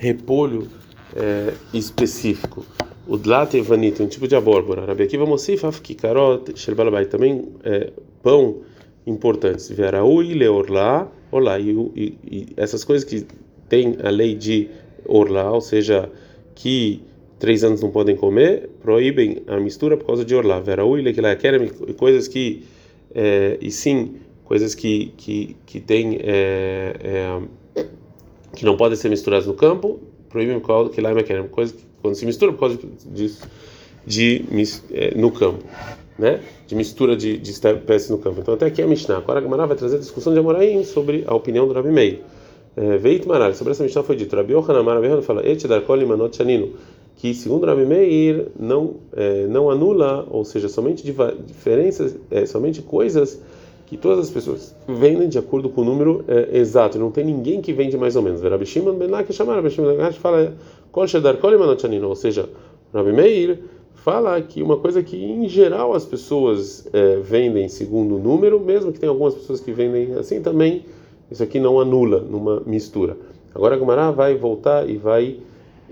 repolho 0.00 0.66
é, 1.14 1.52
específico. 1.74 2.64
O 3.06 3.16
dlat 3.18 3.54
evanita, 3.54 4.02
um 4.02 4.06
tipo 4.06 4.26
de 4.26 4.34
abóbora. 4.34 4.86
Rabi 4.86 5.04
Akiva 5.04 5.26
Mosif, 5.26 5.64
Afkikarot, 5.66 6.52
Sherbalabai, 6.58 7.06
também 7.06 7.44
é, 7.62 7.92
pão 8.22 8.62
importantes. 9.06 9.68
Veraui, 9.68 10.32
Leorlá, 10.34 11.06
Olá. 11.30 11.58
E, 11.58 11.70
e, 11.70 12.18
e 12.24 12.46
essas 12.56 12.82
coisas 12.82 13.08
que 13.08 13.26
tem 13.68 13.96
a 14.02 14.10
lei 14.10 14.34
de 14.34 14.68
Orlá, 15.04 15.52
ou 15.52 15.60
seja, 15.60 16.10
que 16.54 17.02
três 17.38 17.62
anos 17.62 17.82
não 17.82 17.90
podem 17.90 18.16
comer, 18.16 18.70
proíbem 18.82 19.42
a 19.46 19.58
mistura 19.60 19.96
por 19.96 20.06
causa 20.06 20.24
de 20.24 20.34
Orlá. 20.34 20.60
Veraui, 20.60 21.02
Lekilakerem, 21.02 21.68
coisas 21.96 22.26
que, 22.26 22.64
é, 23.14 23.58
e 23.60 23.70
sim, 23.70 24.16
coisas 24.44 24.74
que, 24.74 25.12
que, 25.16 25.56
que. 25.66 25.84
É, 26.22 26.96
é, 27.02 27.40
que 28.54 28.64
não 28.64 28.76
podem 28.76 28.96
ser 28.96 29.08
misturadas 29.08 29.46
no 29.46 29.54
campo, 29.54 30.00
proíbem 30.28 30.60
que 30.90 31.00
lá 31.00 31.10
é 31.10 31.42
coisa 31.44 31.74
quando 32.02 32.14
se 32.14 32.24
mistura 32.24 32.52
por 32.52 32.60
causa 32.60 32.78
disso 33.06 33.46
de, 34.06 34.44
é, 34.92 35.14
no 35.14 35.30
campo, 35.30 35.64
né? 36.18 36.40
De 36.66 36.74
mistura 36.74 37.16
de, 37.16 37.36
de 37.38 37.50
espécies 37.50 38.10
no 38.10 38.18
campo. 38.18 38.40
Então 38.40 38.54
até 38.54 38.66
aqui 38.66 38.80
é 38.80 38.84
a 38.84 38.88
Mishnah. 38.88 39.18
Agora 39.18 39.40
a 39.40 39.66
vai 39.66 39.76
trazer 39.76 39.96
a 39.96 39.98
discussão 39.98 40.32
de 40.32 40.38
Amoraim 40.38 40.84
sobre 40.84 41.24
a 41.26 41.34
opinião 41.34 41.66
do 41.66 41.74
Rabi 41.74 41.90
Meir. 41.90 42.20
É, 42.76 42.96
Veit 42.96 43.26
Maral, 43.26 43.52
sobre 43.54 43.72
essa 43.72 43.82
Mishnah 43.82 44.02
foi 44.02 44.16
dito, 44.16 44.34
Rabi 44.34 44.52
Yohanan 44.52 44.82
Maravilhoso 44.82 45.22
fala, 45.22 45.46
Et 45.46 45.66
dar 45.66 45.80
kol 45.82 46.06
manot 46.06 46.36
chanino, 46.36 46.74
que 47.16 47.34
segundo 47.34 47.66
Rabi 47.66 47.84
Meir 47.84 48.46
não 48.58 48.94
é, 49.12 49.46
não 49.48 49.68
anula, 49.68 50.26
ou 50.30 50.44
seja, 50.44 50.68
somente 50.68 51.02
diferenças, 51.04 52.16
é, 52.30 52.46
somente 52.46 52.80
coisas 52.80 53.40
que 53.90 53.96
todas 53.96 54.26
as 54.26 54.30
pessoas 54.30 54.72
vendem 54.86 55.28
de 55.28 55.36
acordo 55.36 55.68
com 55.68 55.80
o 55.80 55.84
número 55.84 56.24
é, 56.28 56.56
exato. 56.56 56.96
Não 56.96 57.10
tem 57.10 57.24
ninguém 57.24 57.60
que 57.60 57.72
vende 57.72 57.98
mais 57.98 58.14
ou 58.14 58.22
menos. 58.22 58.40
Rabi 58.40 58.64
Shimon 58.64 58.94
ben 58.94 59.08
Lakish 59.08 59.34
chamar 59.34 59.56
Rabi 59.56 59.68
Shimon 59.68 59.96
ben 59.96 60.12
fala 60.12 60.54
ou 60.92 62.14
seja, 62.14 62.48
Rabi 62.94 63.12
Meir 63.12 63.58
fala 63.96 64.40
que 64.42 64.62
uma 64.62 64.76
coisa 64.76 65.02
que 65.02 65.16
em 65.16 65.48
geral 65.48 65.92
as 65.92 66.04
pessoas 66.04 66.86
é, 66.92 67.16
vendem 67.16 67.68
segundo 67.68 68.14
o 68.14 68.18
número, 68.20 68.60
mesmo 68.60 68.92
que 68.92 69.00
tem 69.00 69.08
algumas 69.08 69.34
pessoas 69.34 69.58
que 69.58 69.72
vendem 69.72 70.14
assim 70.14 70.40
também, 70.40 70.84
isso 71.28 71.42
aqui 71.42 71.58
não 71.58 71.80
anula 71.80 72.20
numa 72.20 72.62
mistura. 72.64 73.16
Agora 73.52 73.74
a 73.74 73.78
Gumará 73.78 74.12
vai 74.12 74.36
voltar 74.36 74.88
e 74.88 74.96
vai 74.96 75.38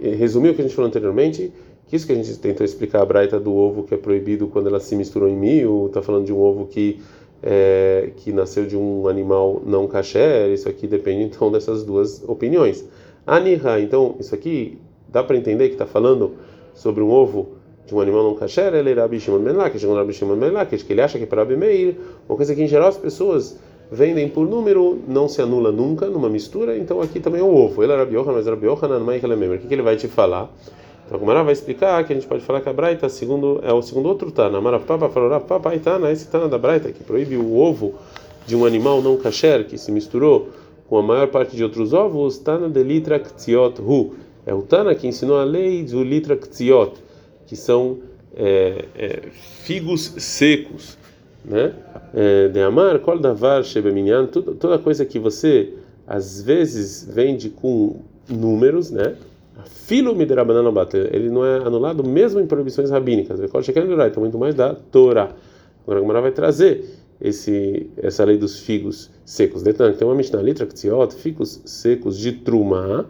é, 0.01 0.11
resumir 0.11 0.51
o 0.51 0.55
que 0.55 0.61
a 0.61 0.65
gente 0.65 0.75
falou 0.77 0.87
anteriormente, 0.87 1.53
que 1.89 1.97
isso 1.97 2.07
que 2.07 2.13
a 2.13 2.15
gente 2.15 2.39
tentou 2.39 2.65
explicar 2.65 3.03
a 3.03 3.05
braita 3.05 3.41
do 3.41 3.53
ovo 3.53 3.83
que 3.83 3.95
é 3.95 3.97
proibido 3.97 4.47
quando 4.47 4.69
ela 4.69 4.79
se 4.79 4.95
misturou 4.95 5.29
em 5.29 5.37
mil, 5.37 5.87
está 5.89 6.01
falando 6.01 6.27
de 6.27 6.33
um 6.33 6.41
ovo 6.41 6.67
que 6.67 7.01
é, 7.43 8.11
que 8.17 8.33
nasceu 8.33 8.67
de 8.67 8.77
um 8.77 9.07
animal 9.09 9.63
não 9.65 9.87
caché, 9.87 10.49
isso 10.49 10.69
aqui 10.69 10.87
depende 10.87 11.25
então 11.25 11.51
dessas 11.51 11.85
duas 11.85 12.23
opiniões. 12.29 12.85
Aniha, 13.27 13.81
então 13.81 14.17
isso 14.19 14.35
aqui 14.35 14.79
dá 15.09 15.23
para 15.23 15.37
entender 15.37 15.69
que 15.69 15.75
está 15.75 15.87
falando 15.87 16.35
sobre 16.75 17.03
um 17.03 17.11
ovo 17.11 17.59
de 17.87 17.95
um 17.95 18.01
animal 18.01 18.23
não 18.23 18.35
kasher, 18.35 18.75
ele 18.75 18.91
era 18.91 19.03
Rabi 19.03 19.19
Shimon 19.19 19.39
Ben 19.39 19.55
Lakish, 19.55 19.81
segundo 19.81 19.97
Rabi 19.97 20.13
Shimon 20.13 20.37
Ben 20.37 20.51
Lakish, 20.51 20.83
que 20.83 20.93
ele 20.93 21.01
acha 21.01 21.17
que 21.17 21.25
é 21.25 21.27
para 21.27 21.43
Rabi 21.43 21.57
Meir, 21.57 21.97
uma 22.29 22.37
coisa 22.37 22.55
que 22.55 22.63
em 22.63 22.69
geral 22.69 22.89
as 22.89 22.99
pessoas 22.99 23.59
vendem 23.91 24.29
por 24.29 24.47
número, 24.47 24.99
não 25.09 25.27
se 25.27 25.41
anula 25.41 25.73
nunca 25.73 26.07
numa 26.07 26.29
mistura, 26.29 26.77
então 26.77 27.01
aqui 27.01 27.19
também 27.19 27.41
é 27.41 27.45
um 27.45 27.55
ovo. 27.55 27.83
Ele 27.83 27.93
era 27.93 28.03
Rabi 28.03 28.15
Yohanan, 28.17 28.33
mas 28.35 28.47
Rabi 28.47 28.67
Yohanan, 28.67 28.99
não 28.99 29.11
é 29.11 29.17
O 29.17 29.59
que 29.59 29.75
ele 29.75 29.83
vai 29.83 29.97
te 29.97 30.07
falar? 30.07 30.51
Então 31.09 31.17
a 31.17 31.21
Gumara 31.21 31.43
vai 31.43 31.55
explicar 31.55 32.05
que 32.05 32.13
a 32.13 32.17
gente 32.17 32.29
pode 32.29 32.45
falar 32.45 32.61
que 32.61 32.69
a 32.69 32.73
Braita 32.73 33.09
segundo, 33.09 33.63
é 33.65 33.73
o 33.73 33.81
segundo 33.81 34.11
outro 34.11 34.31
Tana. 34.31 34.61
Marapapa 34.61 35.09
falou, 35.09 35.41
papai 35.41 35.79
Tana, 35.79 36.13
esse 36.13 36.29
Tana 36.29 36.47
da 36.49 36.59
Braita 36.59 36.93
que 36.93 37.03
proíbe 37.03 37.35
o 37.35 37.57
ovo 37.57 37.95
de 38.47 38.55
um 38.55 38.67
animal 38.67 39.01
não 39.01 39.17
kasher 39.17 39.67
que 39.67 39.79
se 39.79 39.91
misturou 39.91 40.51
com 40.87 40.99
a 40.99 41.03
maior 41.03 41.29
parte 41.29 41.57
de 41.57 41.65
outros 41.65 41.95
ovos, 41.95 42.37
Tana 42.37 42.69
de 42.69 42.83
litra 42.83 43.19
ktziot 43.19 43.81
hu. 43.81 44.17
É 44.45 44.53
o 44.53 44.61
Tana 44.61 44.95
que 44.95 45.07
ensinou 45.07 45.39
a 45.39 45.45
lei 45.45 45.83
do 45.83 46.05
litra 46.05 46.37
ktziot, 46.37 46.93
que 47.47 47.57
são 47.57 48.01
é, 48.37 48.85
é, 48.95 49.23
figos 49.63 50.13
secos, 50.19 50.99
né? 51.43 51.73
É, 52.13 52.49
de 52.49 52.61
amar, 52.61 52.99
kol 52.99 53.19
davar 53.19 53.65
shebeminyan, 53.65 54.27
toda 54.27 54.79
coisa 54.79 55.07
que 55.07 55.19
você 55.19 55.73
às 56.07 56.43
vezes 56.43 57.09
vende 57.11 57.49
com 57.49 58.03
números, 58.29 58.91
né? 58.91 59.17
Filo 59.65 60.15
midrabanan 60.15 60.63
ele 61.11 61.29
não 61.29 61.45
é 61.45 61.57
anulado 61.59 62.05
mesmo 62.05 62.41
em 62.41 62.47
proibições 62.47 62.91
rabínicas. 62.91 63.41
Então, 63.41 64.23
muito 64.23 64.39
mais 64.39 64.55
da 64.55 64.75
Torá. 64.75 65.31
Agora 65.83 65.99
a 65.99 66.03
Gemara 66.03 66.21
vai 66.21 66.33
trazer 66.33 66.85
esse, 67.21 67.91
essa 67.97 68.25
lei 68.25 68.37
dos 68.37 68.61
figos 68.61 69.11
secos. 69.25 69.63
Detan, 69.63 69.93
tem 69.93 70.07
uma 70.07 70.15
Mishnah 70.15 70.43
litra 70.43 70.67
ktziot, 70.67 71.15
figos 71.15 71.61
secos 71.65 72.19
de 72.19 72.33
trumá. 72.33 73.07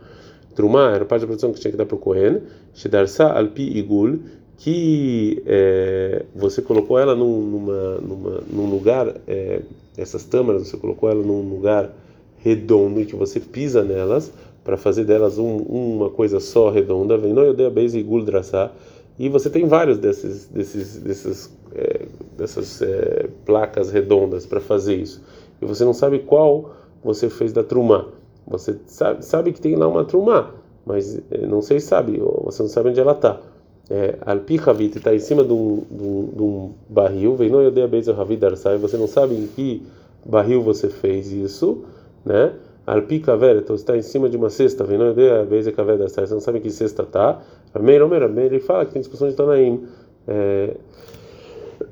Trumá 0.54 0.92
era 0.92 1.04
parte 1.04 1.22
da 1.22 1.26
produção 1.26 1.52
que 1.52 1.60
tinha 1.60 1.70
que 1.70 1.76
dar 1.76 1.86
para 1.86 1.96
o 1.96 1.98
Kohen. 1.98 2.40
Shedarsa 2.74 3.26
alpi 3.26 3.76
igul, 3.76 4.20
que 4.56 5.42
é, 5.46 6.24
você 6.34 6.62
colocou 6.62 6.98
ela 6.98 7.14
num, 7.14 7.40
numa, 7.40 7.94
numa, 7.98 8.42
num 8.50 8.70
lugar, 8.70 9.14
é, 9.26 9.62
essas 9.96 10.24
tâmaras, 10.24 10.66
você 10.68 10.76
colocou 10.76 11.10
ela 11.10 11.22
num 11.22 11.42
lugar 11.42 11.92
redondo 12.38 13.00
e 13.00 13.06
que 13.06 13.16
você 13.16 13.40
pisa 13.40 13.82
nelas 13.82 14.32
para 14.68 14.76
fazer 14.76 15.04
delas 15.04 15.38
um, 15.38 15.56
uma 15.56 16.10
coisa 16.10 16.38
só 16.40 16.68
redonda, 16.68 17.16
vem 17.16 17.32
no 17.32 17.42
Yodea 17.42 17.70
Beis 17.70 17.94
e 17.94 18.02
Guldrassá, 18.02 18.70
e 19.18 19.26
você 19.26 19.48
tem 19.48 19.66
vários 19.66 19.96
desses, 19.96 20.46
desses, 20.48 21.50
é, 21.74 22.02
dessas 22.36 22.82
é, 22.82 23.30
placas 23.46 23.90
redondas 23.90 24.44
para 24.44 24.60
fazer 24.60 24.96
isso, 24.96 25.22
e 25.62 25.64
você 25.64 25.86
não 25.86 25.94
sabe 25.94 26.18
qual 26.18 26.74
você 27.02 27.30
fez 27.30 27.50
da 27.50 27.64
trumá. 27.64 28.08
Você 28.46 28.76
sabe, 28.84 29.24
sabe 29.24 29.52
que 29.54 29.60
tem 29.60 29.74
lá 29.74 29.88
uma 29.88 30.04
trumá, 30.04 30.52
mas 30.84 31.18
é, 31.30 31.46
não 31.46 31.62
sei 31.62 31.80
sabe, 31.80 32.18
você 32.44 32.62
não 32.62 32.68
sabe 32.68 32.90
onde 32.90 33.00
ela 33.00 33.12
está. 33.12 33.40
É, 33.88 34.18
Alpichavit 34.20 34.98
está 34.98 35.14
em 35.14 35.18
cima 35.18 35.44
de 35.44 35.52
um, 35.54 35.82
de 35.90 36.02
um, 36.02 36.26
de 36.26 36.42
um 36.42 36.72
barril, 36.90 37.34
vem 37.36 37.48
no 37.48 37.62
Yodea 37.62 37.88
Beis 37.88 38.06
e 38.06 38.12
Ravidarsá, 38.12 38.74
e 38.74 38.76
você 38.76 38.98
não 38.98 39.06
sabe 39.06 39.34
em 39.34 39.46
que 39.46 39.82
barril 40.26 40.60
você 40.60 40.90
fez 40.90 41.32
isso, 41.32 41.84
né? 42.22 42.52
Alpi 42.92 43.20
kaver, 43.20 43.56
então 43.56 43.76
está 43.76 43.96
em 43.96 44.02
cima 44.02 44.28
de 44.28 44.36
uma 44.36 44.48
cesta, 44.48 44.84
vem 44.84 44.96
não 44.96 45.06
é 45.06 45.40
a 45.40 45.44
vez 45.44 45.66
é 45.66 45.72
kaver 45.72 45.98
da 45.98 46.08
você 46.08 46.26
não 46.32 46.40
sabe 46.40 46.60
que 46.60 46.70
cesta 46.70 47.02
está. 47.02 47.40
Meir 47.78 48.02
Omer, 48.02 48.22
ele 48.22 48.60
fala 48.60 48.86
que 48.86 48.92
tem 48.92 49.02
discussão 49.02 49.28
de 49.28 49.34
Tanaim 49.34 49.84
é, 50.26 50.74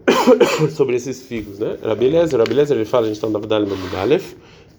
sobre 0.75 0.97
esses 0.97 1.23
figos, 1.23 1.59
né? 1.59 1.77
Rabelezer, 1.83 2.39
Rabelezer 2.39 2.77
ele 2.77 2.87
fala, 2.87 3.05
a 3.05 3.09
gente 3.09 3.17
está 3.17 3.27
no 3.27 3.35
Davdal 3.35 3.67
Mamudalef, 3.67 4.37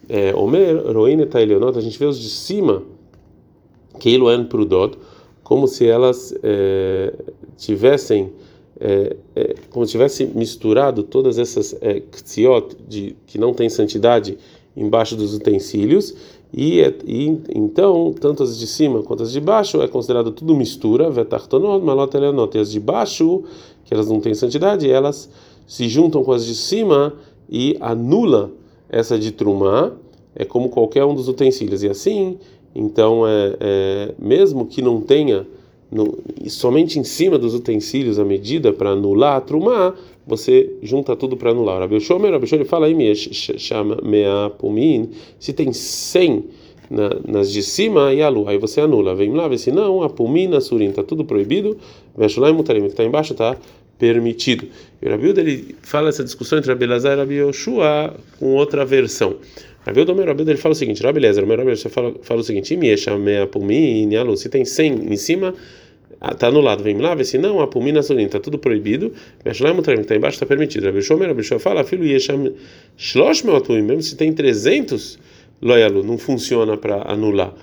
é, 0.10 0.34
Omer, 0.36 0.92
Roine 0.92 1.26
Tailionot, 1.26 1.78
a 1.78 1.82
gente 1.82 2.00
vê 2.00 2.06
os 2.06 2.20
de 2.20 2.30
cima, 2.30 2.84
que 4.00 4.10
Iluan 4.10 4.46
Prudot, 4.46 4.98
como 5.44 5.68
se 5.68 5.88
elas 5.88 6.34
é, 6.44 7.14
tivessem 7.58 8.34
é, 8.80 9.16
é, 9.36 9.56
como 9.72 9.86
se 9.86 9.94
tivesse 9.94 10.26
misturado 10.26 11.02
todas 11.02 11.40
essas 11.40 11.76
é, 11.82 12.02
de 12.88 13.16
que 13.26 13.38
não 13.38 13.54
tem 13.54 13.70
santidade 13.70 14.38
embaixo 14.78 15.16
dos 15.16 15.34
utensílios 15.34 16.14
e, 16.54 16.80
e, 17.06 17.38
então 17.54 18.14
tanto 18.14 18.44
as 18.44 18.58
de 18.58 18.68
cima 18.68 19.04
quanto 19.04 19.24
as 19.24 19.32
de 19.32 19.42
baixo 19.42 19.82
é 19.82 19.88
considerado 19.88 20.32
tudo 20.32 20.56
mistura 20.56 21.10
vetartonot 21.10 21.84
malot 21.84 22.12
e 22.56 22.60
as 22.60 22.72
de 22.72 22.80
baixo 22.80 23.44
que 23.84 23.94
elas 23.94 24.08
não 24.08 24.22
têm 24.22 24.34
santidade 24.34 24.90
elas 24.90 25.30
se 25.66 25.90
juntam 25.90 26.24
com 26.24 26.32
as 26.32 26.46
de 26.46 26.56
cima 26.56 27.14
e 27.50 27.76
anula 27.82 28.52
essa 28.90 29.20
de 29.20 29.32
trumá 29.32 29.92
é 30.38 30.46
como 30.46 30.70
qualquer 30.70 31.04
um 31.04 31.16
dos 31.16 31.28
utensílios. 31.28 31.82
E 31.84 31.90
assim, 31.90 32.38
então, 32.76 33.28
é, 33.28 33.58
é 33.60 34.16
mesmo 34.20 34.68
que 34.68 34.82
não 34.84 35.02
tenha 35.02 35.48
no, 35.92 36.18
somente 36.48 37.00
em 37.00 37.04
cima 37.04 37.38
dos 37.38 37.56
utensílios 37.56 38.20
a 38.20 38.24
medida 38.24 38.72
para 38.72 38.92
anular 38.92 39.38
a 39.38 39.42
trumá, 39.42 39.96
você 40.28 40.70
junta 40.84 41.16
tudo 41.16 41.38
para 41.38 41.52
anular. 41.52 41.80
Rabi 41.80 42.00
Shomer, 42.02 42.32
Rabi 42.32 42.46
Shomer 42.46 42.66
fala 42.66 42.86
aí, 42.86 42.94
pumin, 44.50 45.10
se 45.40 45.54
tem 45.54 45.72
100 45.72 46.44
na, 46.90 47.10
nas 47.26 47.52
de 47.52 47.64
cima 47.64 48.14
e 48.14 48.22
a 48.22 48.30
lua, 48.30 48.52
aí 48.52 48.58
você 48.58 48.82
anula. 48.82 49.16
Vem 49.16 49.32
lá, 49.32 49.48
vê 49.48 49.58
se 49.58 49.72
não, 49.72 50.04
a 50.04 50.10
pumina, 50.10 50.60
está 50.90 51.04
tudo 51.04 51.24
proibido, 51.24 51.78
Veshulai 52.16 52.52
mutarim, 52.52 52.82
que 52.82 52.88
está 52.88 53.04
embaixo 53.04 53.34
está 53.34 53.58
permitido. 53.98 54.68
E 55.02 55.08
o 55.08 55.10
Rabi 55.10 55.30
ele 55.30 55.76
fala 55.82 56.10
essa 56.10 56.24
discussão 56.24 56.60
entre 56.60 56.72
Rabi 56.72 56.86
Lazar 56.86 57.14
e 57.14 57.20
Rabi 57.20 57.36
Yoshua 57.36 58.16
com 58.40 58.54
outra 58.56 58.86
versão. 58.86 59.38
Rabi 59.86 60.02
Odomer, 60.02 60.28
Rabi 60.28 60.44
ele 60.44 60.58
fala 60.58 60.74
o 60.74 60.76
seguinte, 60.76 61.02
Rabi 61.02 61.22
Lezer, 61.22 61.46
o 61.46 61.66
você 61.66 61.88
fala, 61.88 62.14
fala 62.22 62.42
o 62.42 62.44
seguinte, 62.44 62.74
Imiesha 62.74 63.18
mea 63.18 63.48
pumin, 63.48 64.14
a 64.16 64.24
lua, 64.24 64.36
se 64.36 64.50
tem 64.50 64.66
100 64.66 65.14
em 65.14 65.16
cima 65.16 65.54
está 66.22 66.48
anulado, 66.48 66.84
vem 66.84 66.98
lá, 66.98 67.14
vê 67.14 67.24
se 67.24 67.38
não, 67.38 67.62
a 67.62 68.04
surim, 68.04 68.26
está 68.26 68.40
tudo 68.40 68.58
proibido, 68.58 69.14
Veshulai 69.44 69.74
mutarim, 69.74 69.98
que 69.98 70.04
está 70.04 70.16
embaixo 70.16 70.36
está 70.36 70.46
permitido. 70.46 70.86
Rabi 70.86 71.02
Shomer, 71.02 71.28
Rabi 71.28 71.42
Yoshua 71.42 71.60
fala, 71.60 71.84
filho 71.84 72.06
Yesham 72.06 72.54
shlosh 72.98 73.44
meatuim, 73.44 73.84
mesmo 73.84 74.02
se 74.02 74.16
tem 74.16 74.34
300 74.34 75.20
loyalu, 75.62 76.04
não 76.04 76.18
funciona 76.18 76.78
para 76.78 77.12
anular. 77.12 77.54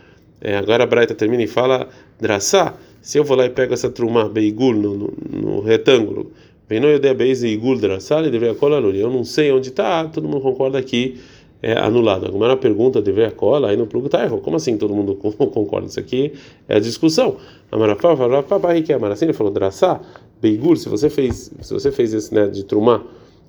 É, 0.41 0.57
agora 0.57 0.85
a 0.85 0.87
Braita 0.87 1.15
termina 1.15 1.43
e 1.43 1.47
fala, 1.47 1.89
Draçá, 2.21 2.75
se 3.01 3.19
eu 3.19 3.25
vou 3.25 3.37
lá 3.37 3.47
e 3.47 3.51
pego 3.51 3.75
essa 3.75 3.91
trumá, 3.91 4.29
beigul, 4.29 4.75
no, 4.75 4.95
no, 4.95 5.15
no 5.33 5.61
retângulo, 5.61 6.31
vem 6.69 6.81
no 6.81 6.89
Yodea 6.89 7.15
Beis 7.15 7.43
Igul 7.43 7.79
Draçá, 7.79 8.21
ele 8.21 8.31
deveria 8.31 8.55
colar 8.55 8.83
Eu 8.83 9.11
não 9.11 9.25
sei 9.25 9.51
onde 9.51 9.69
está, 9.69 10.05
todo 10.05 10.29
mundo 10.29 10.41
concorda 10.41 10.83
que 10.83 11.17
é 11.65 11.79
anulado. 11.79 12.27
Agora 12.27 12.53
a 12.53 12.57
pergunta 12.59 13.01
deveria 13.01 13.31
cola, 13.31 13.71
aí 13.71 13.77
no 13.77 13.87
plugo 13.87 14.07
tá 14.11 14.23
errado. 14.23 14.43
Como 14.43 14.55
assim 14.55 14.77
todo 14.77 14.95
mundo 14.95 15.15
concorda? 15.51 15.87
Isso 15.87 15.99
aqui 15.99 16.35
é 16.69 16.77
a 16.77 16.79
discussão. 16.79 17.37
Amarafá 17.73 18.15
papai 18.43 18.83
que 18.83 18.93
é 18.93 18.97
Assim 19.07 19.25
ele 19.25 19.33
falou, 19.33 19.51
Draçá, 19.51 19.99
beigul, 20.43 20.77
se 20.77 20.91
você 20.91 21.09
fez, 21.09 21.51
se 21.59 21.73
você 21.73 21.91
fez 21.91 22.13
esse 22.13 22.35
né, 22.35 22.49
de 22.49 22.65
trumá 22.65 23.03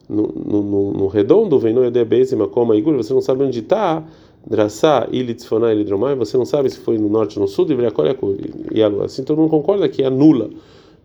no, 0.08 0.28
no, 0.28 0.94
no, 0.94 1.08
redondo, 1.08 1.60
vem 1.60 1.74
no 1.74 1.84
Yodea 1.84 2.06
Beis 2.06 2.32
Makoma 2.32 2.78
Igul, 2.78 2.96
você 2.96 3.14
não 3.14 3.22
sabe 3.22 3.44
onde 3.44 3.60
está 3.60 4.02
Draçá, 4.48 5.10
Ilitzfoná, 5.12 5.74
Ilidromai, 5.74 6.16
você 6.16 6.38
não 6.38 6.46
sabe 6.46 6.70
se 6.70 6.80
foi 6.80 6.98
no 6.98 7.10
norte 7.10 7.38
ou 7.38 7.44
no 7.44 7.50
sul, 7.50 7.68
e 8.72 8.82
a 8.82 8.88
lua. 8.88 9.06
Assim 9.06 9.24
todo 9.24 9.40
mundo 9.40 9.50
concorda 9.50 9.90
que 9.90 10.04
anula 10.04 10.52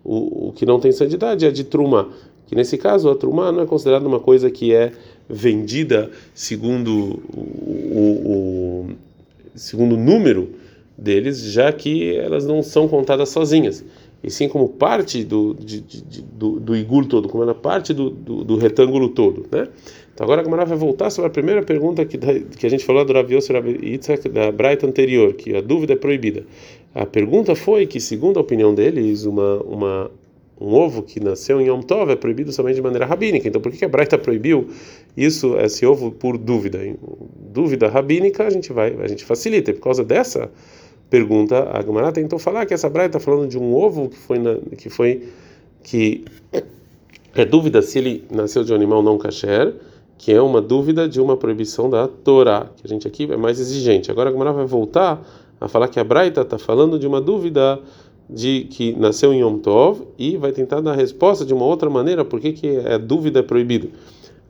o, 0.04 0.48
o 0.48 0.52
que 0.52 0.64
não 0.64 0.78
tem 0.78 0.92
santidade, 0.92 1.44
é 1.44 1.50
de 1.50 1.64
Truma. 1.64 2.08
Que 2.50 2.56
nesse 2.56 2.76
caso 2.76 3.08
a 3.08 3.14
Truma 3.14 3.52
não 3.52 3.62
é 3.62 3.66
considerada 3.66 4.08
uma 4.08 4.18
coisa 4.18 4.50
que 4.50 4.74
é 4.74 4.90
vendida 5.28 6.10
segundo 6.34 7.22
o, 7.32 7.38
o, 7.38 8.26
o 8.26 8.90
segundo 9.54 9.96
número 9.96 10.50
deles, 10.98 11.44
já 11.52 11.72
que 11.72 12.12
elas 12.16 12.44
não 12.44 12.60
são 12.60 12.88
contadas 12.88 13.28
sozinhas, 13.28 13.84
e 14.20 14.32
sim 14.32 14.48
como 14.48 14.68
parte 14.68 15.22
do, 15.22 15.54
de, 15.54 15.80
de, 15.80 16.22
do, 16.22 16.58
do 16.58 17.04
todo, 17.04 17.28
como 17.28 17.44
ela 17.44 17.54
parte 17.54 17.94
do, 17.94 18.10
do, 18.10 18.42
do 18.42 18.56
retângulo 18.56 19.10
todo, 19.10 19.46
né? 19.52 19.68
Então 20.12 20.24
agora 20.24 20.40
a 20.40 20.44
Gamara 20.44 20.64
vai 20.64 20.76
voltar 20.76 21.08
sobre 21.10 21.28
a 21.28 21.30
primeira 21.30 21.62
pergunta 21.62 22.04
que, 22.04 22.18
que 22.18 22.66
a 22.66 22.68
gente 22.68 22.84
falou 22.84 23.04
do 23.04 23.12
Rav 23.12 23.32
Yosef 23.32 23.78
Yitzhak 23.80 24.28
da 24.28 24.50
Braita 24.50 24.88
anterior, 24.88 25.34
que 25.34 25.54
a 25.54 25.60
dúvida 25.60 25.92
é 25.92 25.96
proibida. 25.96 26.44
A 26.92 27.06
pergunta 27.06 27.54
foi 27.54 27.86
que, 27.86 28.00
segundo 28.00 28.38
a 28.38 28.40
opinião 28.40 28.74
deles, 28.74 29.24
uma, 29.24 29.58
uma, 29.62 30.10
um 30.60 30.74
ovo 30.74 31.02
que 31.02 31.18
nasceu 31.18 31.60
em 31.60 31.68
Yom 31.68 31.80
Tov 31.80 32.12
é 32.12 32.16
proibido 32.16 32.52
somente 32.52 32.76
de 32.76 32.82
maneira 32.82 33.06
rabínica. 33.06 33.48
Então 33.48 33.60
por 33.60 33.72
que 33.72 33.84
a 33.84 33.88
Braita 33.88 34.18
proibiu 34.18 34.68
isso, 35.16 35.56
esse 35.58 35.86
ovo, 35.86 36.10
por 36.10 36.36
dúvida? 36.36 36.84
Em 36.84 36.96
dúvida 37.52 37.88
rabínica 37.88 38.46
a 38.46 38.50
gente 38.50 38.72
vai, 38.72 38.94
a 39.00 39.08
gente 39.08 39.24
facilita. 39.24 39.70
E 39.70 39.74
por 39.74 39.82
causa 39.82 40.04
dessa 40.04 40.50
pergunta, 41.08 41.68
a 41.72 41.82
Gamara 41.82 42.12
tentou 42.12 42.38
falar 42.38 42.66
que 42.66 42.74
essa 42.74 42.90
Braita 42.90 43.16
está 43.16 43.20
falando 43.20 43.48
de 43.48 43.58
um 43.58 43.74
ovo 43.74 44.08
que 44.08 44.18
foi, 44.18 44.38
na, 44.38 44.56
que 44.76 44.90
foi 44.90 45.28
que 45.82 46.24
é 47.34 47.44
dúvida 47.44 47.80
se 47.80 47.98
ele 47.98 48.24
nasceu 48.30 48.62
de 48.62 48.72
um 48.72 48.76
animal 48.76 49.02
não 49.02 49.16
kasher 49.16 49.74
que 50.20 50.30
é 50.30 50.40
uma 50.40 50.60
dúvida 50.60 51.08
de 51.08 51.18
uma 51.18 51.34
proibição 51.34 51.88
da 51.88 52.06
Torá, 52.06 52.66
que 52.76 52.82
a 52.84 52.88
gente 52.88 53.08
aqui 53.08 53.32
é 53.32 53.38
mais 53.38 53.58
exigente. 53.58 54.10
Agora 54.10 54.28
a 54.28 54.32
Gemara 54.32 54.52
vai 54.52 54.66
voltar 54.66 55.26
a 55.58 55.66
falar 55.66 55.88
que 55.88 55.98
a 55.98 56.04
Braita 56.04 56.42
está 56.42 56.58
falando 56.58 56.98
de 56.98 57.06
uma 57.06 57.22
dúvida 57.22 57.80
de 58.32 58.64
que 58.64 58.92
nasceu 58.94 59.32
em 59.32 59.40
Yom 59.40 59.58
Tov 59.58 60.02
e 60.18 60.36
vai 60.36 60.52
tentar 60.52 60.80
dar 60.80 60.94
resposta 60.94 61.44
de 61.44 61.52
uma 61.52 61.64
outra 61.64 61.90
maneira, 61.90 62.24
por 62.24 62.40
que 62.40 62.54
é 62.84 62.98
dúvida 62.98 63.40
é 63.40 63.42
proibido. 63.42 63.90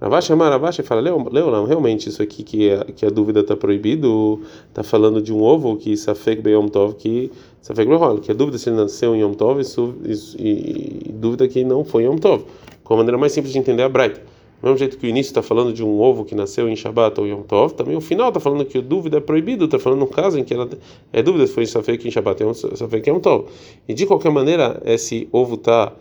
Ravash 0.00 0.30
Amar 0.30 0.50
Ravash 0.50 0.80
fala, 0.82 1.02
Leolam, 1.02 1.66
realmente 1.66 2.08
isso 2.08 2.22
aqui 2.22 2.42
que, 2.42 2.70
é, 2.70 2.84
que 2.84 3.04
a 3.04 3.10
dúvida 3.10 3.40
está 3.40 3.54
proibido, 3.54 4.40
está 4.68 4.82
falando 4.82 5.20
de 5.20 5.30
um 5.30 5.42
ovo 5.42 5.76
que 5.76 5.94
Safek 5.94 6.46
Yom 6.48 6.68
Tov, 6.68 6.94
que 6.94 7.30
Safek 7.60 7.86
Behol, 7.86 8.18
que 8.18 8.30
a 8.30 8.34
dúvida 8.34 8.56
se 8.56 8.70
ele 8.70 8.76
nasceu 8.76 9.14
em 9.14 9.20
Yom 9.20 9.34
Tov 9.34 9.60
e, 9.60 10.12
e, 10.42 11.08
e, 11.08 11.12
dúvida 11.12 11.46
que 11.46 11.62
não 11.64 11.84
foi 11.84 12.04
Yom 12.04 12.16
Tov. 12.16 12.44
Com 12.82 12.94
a 12.94 12.96
maneira 12.96 13.18
mais 13.18 13.32
simples 13.32 13.52
de 13.52 13.58
entender 13.58 13.82
a 13.82 13.88
Braita. 13.90 14.22
Mesmo 14.62 14.76
jeito 14.76 14.98
que 14.98 15.06
o 15.06 15.08
início 15.08 15.30
está 15.30 15.42
falando 15.42 15.72
de 15.72 15.82
um 15.82 16.00
ovo 16.00 16.24
que 16.24 16.34
nasceu 16.34 16.68
em 16.68 16.76
Shabbat 16.76 17.18
ou 17.18 17.26
Yom 17.26 17.42
Tov, 17.42 17.74
também 17.74 17.96
o 17.96 18.00
final 18.00 18.28
está 18.28 18.40
falando 18.40 18.64
que 18.64 18.78
a 18.78 18.80
dúvida 18.80 19.16
é 19.16 19.20
proibido, 19.20 19.64
está 19.64 19.78
falando 19.78 20.00
no 20.00 20.06
caso 20.06 20.38
em 20.38 20.44
que 20.44 20.52
ela 20.52 20.68
é 21.12 21.22
dúvida 21.22 21.46
se 21.46 21.52
foi 21.52 21.66
Safek 21.66 22.06
em 22.06 22.10
Shabbat 22.10 22.44
ou 22.44 22.54
Safek 22.54 23.08
em 23.08 23.12
Yom 23.12 23.20
Tov. 23.20 23.46
E 23.88 23.94
de 23.94 24.06
qualquer 24.06 24.30
maneira, 24.30 24.80
esse 24.84 25.28
ovo 25.32 25.54
está 25.54 25.92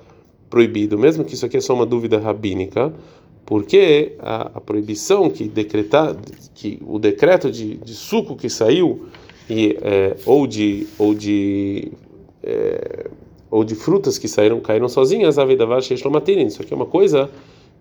proibido, 0.50 0.98
mesmo 0.98 1.24
que 1.24 1.36
isso 1.36 1.46
aqui 1.46 1.58
é 1.58 1.62
só 1.62 1.74
uma 1.74 1.86
dúvida 1.86 2.20
rabínica, 2.20 2.94
porque 3.46 4.14
a, 4.20 4.52
a 4.56 4.62
proibição 4.62 5.30
que 5.30 5.48
decretar, 5.48 6.16
que 6.54 6.80
o 6.86 7.00
decreto 7.00 7.50
de, 7.50 7.78
de 7.78 7.94
suco 7.94 8.36
que 8.36 8.50
saiu 8.50 9.08
e 9.50 9.78
é, 9.82 10.16
ou 10.26 10.46
de 10.46 10.88
ou 11.00 11.16
de 11.16 11.92
é, 12.44 13.10
ou 13.50 13.64
de 13.64 13.74
frutas 13.74 14.18
que 14.20 14.28
saíram 14.28 14.60
caíram 14.60 14.88
sozinhas, 14.88 15.40
a 15.40 15.46
vida 15.46 15.66
Isso 16.46 16.62
aqui 16.62 16.74
é 16.74 16.76
uma 16.76 16.86
coisa 16.86 17.30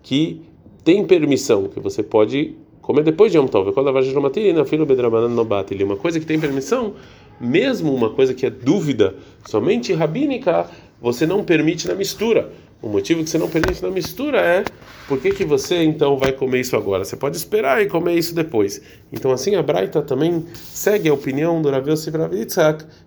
que 0.03 0.41
tem 0.89 1.05
permissão, 1.05 1.69
que 1.69 1.79
você 1.79 2.03
pode 2.03 2.55
comer 2.81 3.05
depois 3.05 3.31
de 3.31 3.37
Yom 3.37 3.47
Tov. 3.47 3.73
Quando 3.73 3.91
a 3.91 3.93
vagina 3.93 4.19
matirina, 4.21 4.65
filho 4.65 4.87
bedrabanan 4.87 5.29
no. 5.29 5.43
Uma 5.43 5.97
coisa 5.97 6.19
que 6.19 6.25
tem 6.25 6.41
permissão, 6.41 6.95
mesmo 7.39 7.95
uma 7.95 8.09
coisa 8.09 8.33
que 8.33 8.47
é 8.47 8.49
dúvida, 8.49 9.15
somente 9.47 9.93
rabínica, 9.93 10.67
você 10.99 11.27
não 11.27 11.45
permite 11.45 11.87
na 11.87 11.95
mistura. 11.95 12.51
O 12.81 12.89
motivo 12.89 13.23
que 13.23 13.29
você 13.29 13.37
não 13.37 13.51
permite 13.51 13.83
na 13.83 13.91
mistura 13.91 14.41
é 14.41 14.65
por 15.07 15.21
que, 15.21 15.33
que 15.33 15.45
você 15.45 15.83
então 15.83 16.17
vai 16.17 16.33
comer 16.33 16.61
isso 16.61 16.75
agora? 16.75 17.05
Você 17.05 17.19
pode 17.19 17.37
esperar 17.37 17.83
e 17.83 17.87
comer 17.87 18.15
isso 18.15 18.35
depois. 18.35 18.81
Então 19.13 19.31
assim 19.31 19.57
a 19.57 19.63
Braita 19.63 20.01
também 20.01 20.47
segue 20.55 21.11
a 21.11 21.13
opinião 21.13 21.61
do 21.61 21.69
Rav 21.69 21.87
Yosef 21.87 22.17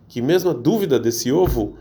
que 0.08 0.22
mesmo 0.22 0.52
a 0.52 0.54
dúvida 0.54 1.00
desse 1.00 1.32
ovo 1.32 1.76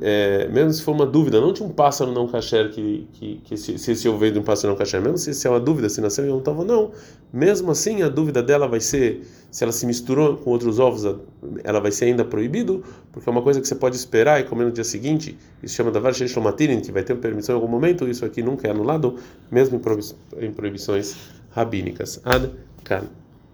é, 0.00 0.48
mesmo 0.48 0.72
se 0.72 0.82
for 0.82 0.92
uma 0.92 1.06
dúvida, 1.06 1.40
não 1.40 1.52
de 1.52 1.62
um 1.62 1.68
pássaro 1.68 2.12
não 2.12 2.28
kasher, 2.28 2.70
que, 2.70 3.08
que, 3.12 3.40
que 3.44 3.56
se, 3.56 3.78
se 3.78 3.92
esse 3.92 4.08
ovo 4.08 4.24
um 4.26 4.42
pássaro 4.42 4.72
não 4.72 4.78
kasher, 4.78 5.00
mesmo 5.00 5.18
se, 5.18 5.32
se 5.32 5.46
é 5.46 5.50
uma 5.50 5.60
dúvida 5.60 5.88
se 5.88 6.00
nasceu 6.00 6.24
em 6.26 6.30
um 6.30 6.42
ou 6.44 6.64
não, 6.64 6.90
mesmo 7.32 7.70
assim 7.70 8.02
a 8.02 8.08
dúvida 8.08 8.42
dela 8.42 8.68
vai 8.68 8.80
ser, 8.80 9.22
se 9.50 9.64
ela 9.64 9.72
se 9.72 9.86
misturou 9.86 10.36
com 10.36 10.50
outros 10.50 10.78
ovos, 10.78 11.04
ela 11.64 11.80
vai 11.80 11.90
ser 11.92 12.06
ainda 12.06 12.24
proibido, 12.24 12.82
porque 13.12 13.28
é 13.28 13.32
uma 13.32 13.42
coisa 13.42 13.60
que 13.60 13.66
você 13.66 13.74
pode 13.74 13.96
esperar 13.96 14.40
e 14.40 14.44
comer 14.44 14.64
no 14.64 14.72
dia 14.72 14.84
seguinte, 14.84 15.36
isso 15.62 15.74
chama 15.74 15.90
da 15.90 16.00
Varsheshomatirin, 16.00 16.80
que 16.80 16.92
vai 16.92 17.02
ter 17.02 17.16
permissão 17.16 17.54
em 17.54 17.60
algum 17.60 17.70
momento, 17.70 18.08
isso 18.08 18.24
aqui 18.24 18.42
nunca 18.42 18.68
é 18.68 18.70
anulado, 18.70 19.16
mesmo 19.50 19.80
em 20.38 20.52
proibições 20.52 21.16
rabínicas. 21.50 22.20
Ad 22.24 22.50
kan. 22.84 23.04